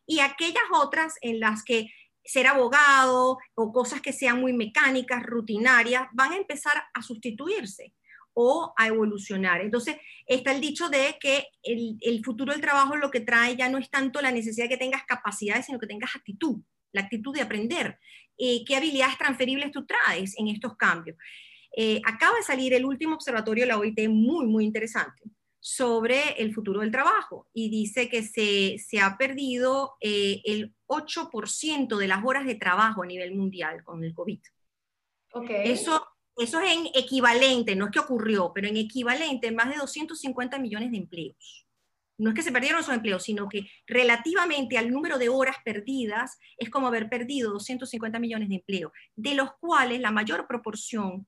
[0.05, 1.89] Y aquellas otras en las que
[2.24, 7.93] ser abogado o cosas que sean muy mecánicas, rutinarias, van a empezar a sustituirse
[8.34, 9.61] o a evolucionar.
[9.61, 13.78] Entonces, está el dicho de que el, futuro del trabajo lo que trae ya no
[13.78, 16.61] es tanto la necesidad de que tengas capacidades, sino que tengas actitud,
[16.93, 17.99] la actitud de aprender.
[18.38, 21.17] Eh, ¿Qué habilidades transferibles tú traes en estos cambios?
[21.76, 25.24] Eh, acaba de salir el último observatorio de la OIT muy, muy interesante
[25.64, 31.97] sobre el futuro del trabajo y dice que se, se ha perdido eh, el 8%
[31.97, 34.39] de las horas de trabajo a nivel mundial con el COVID.
[35.34, 35.72] Okay.
[35.72, 36.05] Eso
[36.38, 40.91] eso es en equivalente, no es que ocurrió, pero en equivalente, más de 250 millones
[40.91, 41.68] de empleos.
[42.18, 46.39] No es que se perdieron esos empleos, sino que relativamente al número de horas perdidas,
[46.57, 51.28] es como haber perdido 250 millones de empleos, de los cuales la mayor proporción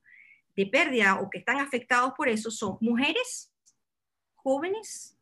[0.55, 3.52] de pérdida o que están afectados por eso son mujeres,
[4.43, 5.17] jóvenes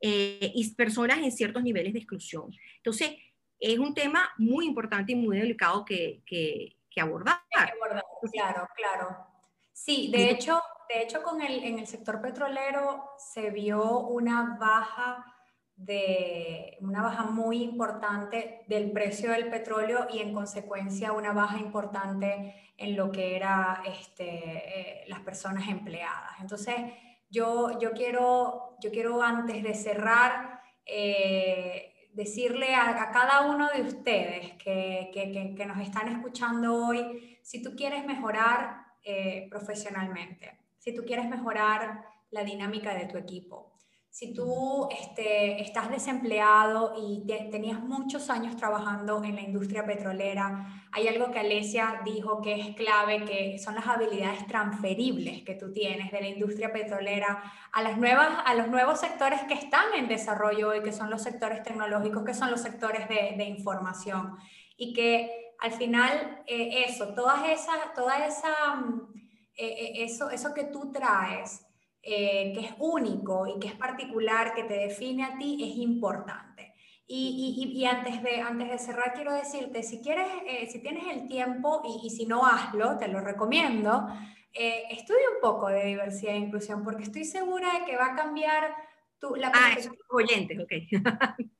[0.00, 2.54] eh, y personas en ciertos niveles de exclusión.
[2.76, 3.16] Entonces,
[3.58, 6.22] es un tema muy importante y muy delicado que,
[7.00, 7.40] abordar.
[8.32, 9.26] claro, claro.
[9.72, 15.24] Sí, de hecho, de hecho con el, en el sector petrolero se vio una baja
[15.76, 22.72] de una baja muy importante del precio del petróleo y en consecuencia una baja importante
[22.76, 26.32] en lo que era este, eh, las personas empleadas.
[26.40, 26.74] Entonces,
[27.30, 34.54] yo, yo, quiero, yo quiero antes de cerrar eh, decirle a, cada uno de ustedes
[34.54, 41.28] que, que, nos están escuchando hoy, si tú quieres mejorar eh, profesionalmente, si tú quieres
[41.28, 43.77] mejorar la dinámica de tu equipo,
[44.10, 51.06] si tú este, estás desempleado y tenías muchos años trabajando en la industria petrolera, hay
[51.08, 56.10] algo que Alesia dijo que es clave, que son las habilidades transferibles que tú tienes
[56.10, 57.42] de la industria petrolera
[57.72, 57.82] a,
[58.54, 62.50] los nuevos sectores que están en desarrollo hoy, que son los sectores tecnológicos, que son
[62.50, 64.36] los sectores de, de información.
[64.76, 69.12] Y que al final eh, eso, todas esas, toda esa, mm,
[69.56, 71.67] eh, eh, eso, eso que tú traes,
[72.02, 76.74] que es único y que es particular, que te define a ti, es importante.
[77.06, 80.26] Y, y, y, antes, de, antes de cerrar, quiero decirte, si, quieres,
[80.70, 84.06] si tienes el tiempo y, y, si no hazlo, te lo recomiendo,
[84.52, 88.74] estudia un poco de diversidad e inclusión, porque estoy segura de que va a cambiar
[89.18, 89.76] tu, la Ah,
[90.10, 90.72] oyentes, ok.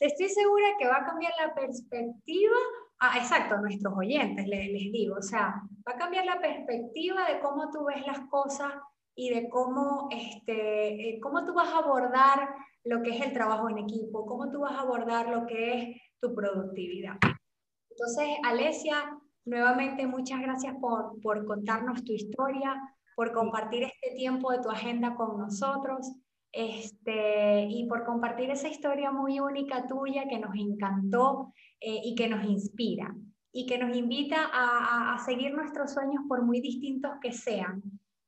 [0.00, 2.56] estoy segura que va a cambiar la perspectiva
[3.02, 7.40] Ah, exacto, nuestros oyentes, les, les, digo, o sea, va a cambiar la perspectiva de
[7.40, 8.74] cómo tú ves las cosas
[9.14, 12.48] y de cómo, este, eh, cómo tú vas a abordar
[12.84, 16.00] lo que es el trabajo en equipo, cómo tú vas a abordar lo que es
[16.20, 17.16] tu productividad.
[17.90, 22.80] Entonces, Alesia, nuevamente muchas gracias por, por contarnos tu historia,
[23.14, 26.10] por compartir este tiempo de tu agenda con nosotros
[26.52, 32.28] este, y por compartir esa historia muy única tuya que nos encantó eh, y que
[32.28, 33.14] nos inspira
[33.52, 37.82] y que nos invita a, a, seguir nuestros sueños por muy distintos que sean,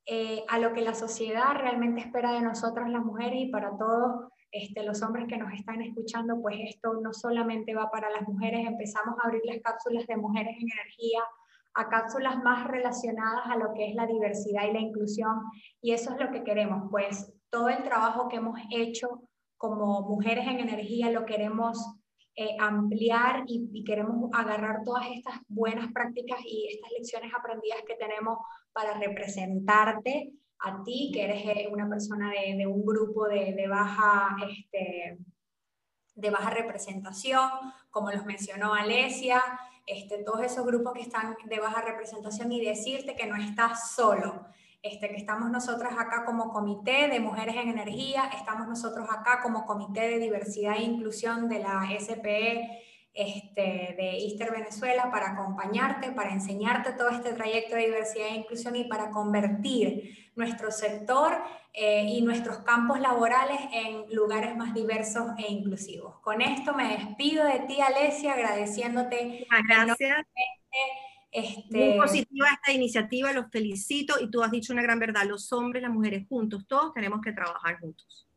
[0.07, 4.32] eh, a lo que la sociedad realmente espera de nosotras las mujeres y para todos
[4.50, 8.66] este, los hombres que nos están escuchando, pues esto no solamente va para las mujeres,
[8.66, 11.20] empezamos a abrir las cápsulas de mujeres en energía
[11.74, 15.40] a cápsulas más relacionadas a lo que es la diversidad y la inclusión
[15.80, 19.22] y eso es lo que queremos, pues todo el trabajo que hemos hecho
[19.57, 21.78] como mujeres en energía lo queremos
[22.35, 28.39] eh, ampliar y, queremos agarrar todas estas buenas prácticas y estas lecciones aprendidas que tenemos
[28.72, 35.18] para representarte a ti, que eres eh, una persona de, un grupo de, baja, este,
[36.14, 37.51] de baja representación,
[37.91, 39.43] como los mencionó Alesia,
[39.87, 44.47] este, todos esos grupos que están de baja representación y decirte que no estás solo
[44.83, 49.64] este, que estamos nosotras acá como Comité de Mujeres en Energía, estamos nosotros acá como
[49.64, 52.83] Comité de Diversidad e Inclusión de la SPE
[53.14, 58.74] este, de Easter Venezuela para acompañarte, para enseñarte todo este trayecto de diversidad e inclusión
[58.74, 61.39] y para convertir nuestro sector
[61.74, 66.18] eh, y nuestros campos laborales en lugares más diversos e inclusivos.
[66.20, 69.47] Con esto me despido de ti, Alesia, agradeciéndote.
[69.68, 70.26] Gracias.
[71.33, 71.76] Este...
[71.76, 75.83] Muy positiva esta iniciativa, los felicito y tú has dicho una gran verdad, los hombres,
[75.83, 78.28] las mujeres juntos, todos tenemos que trabajar juntos.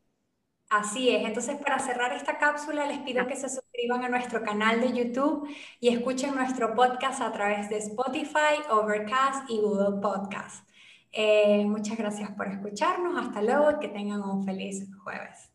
[0.68, 4.80] Así es, entonces para cerrar esta cápsula les pido que se suscriban a nuestro canal
[4.80, 10.68] de YouTube y escuchen nuestro podcast a través de Spotify, Overcast y Google Podcast.
[11.12, 15.52] Eh, muchas gracias por escucharnos, hasta luego y que tengan un feliz jueves.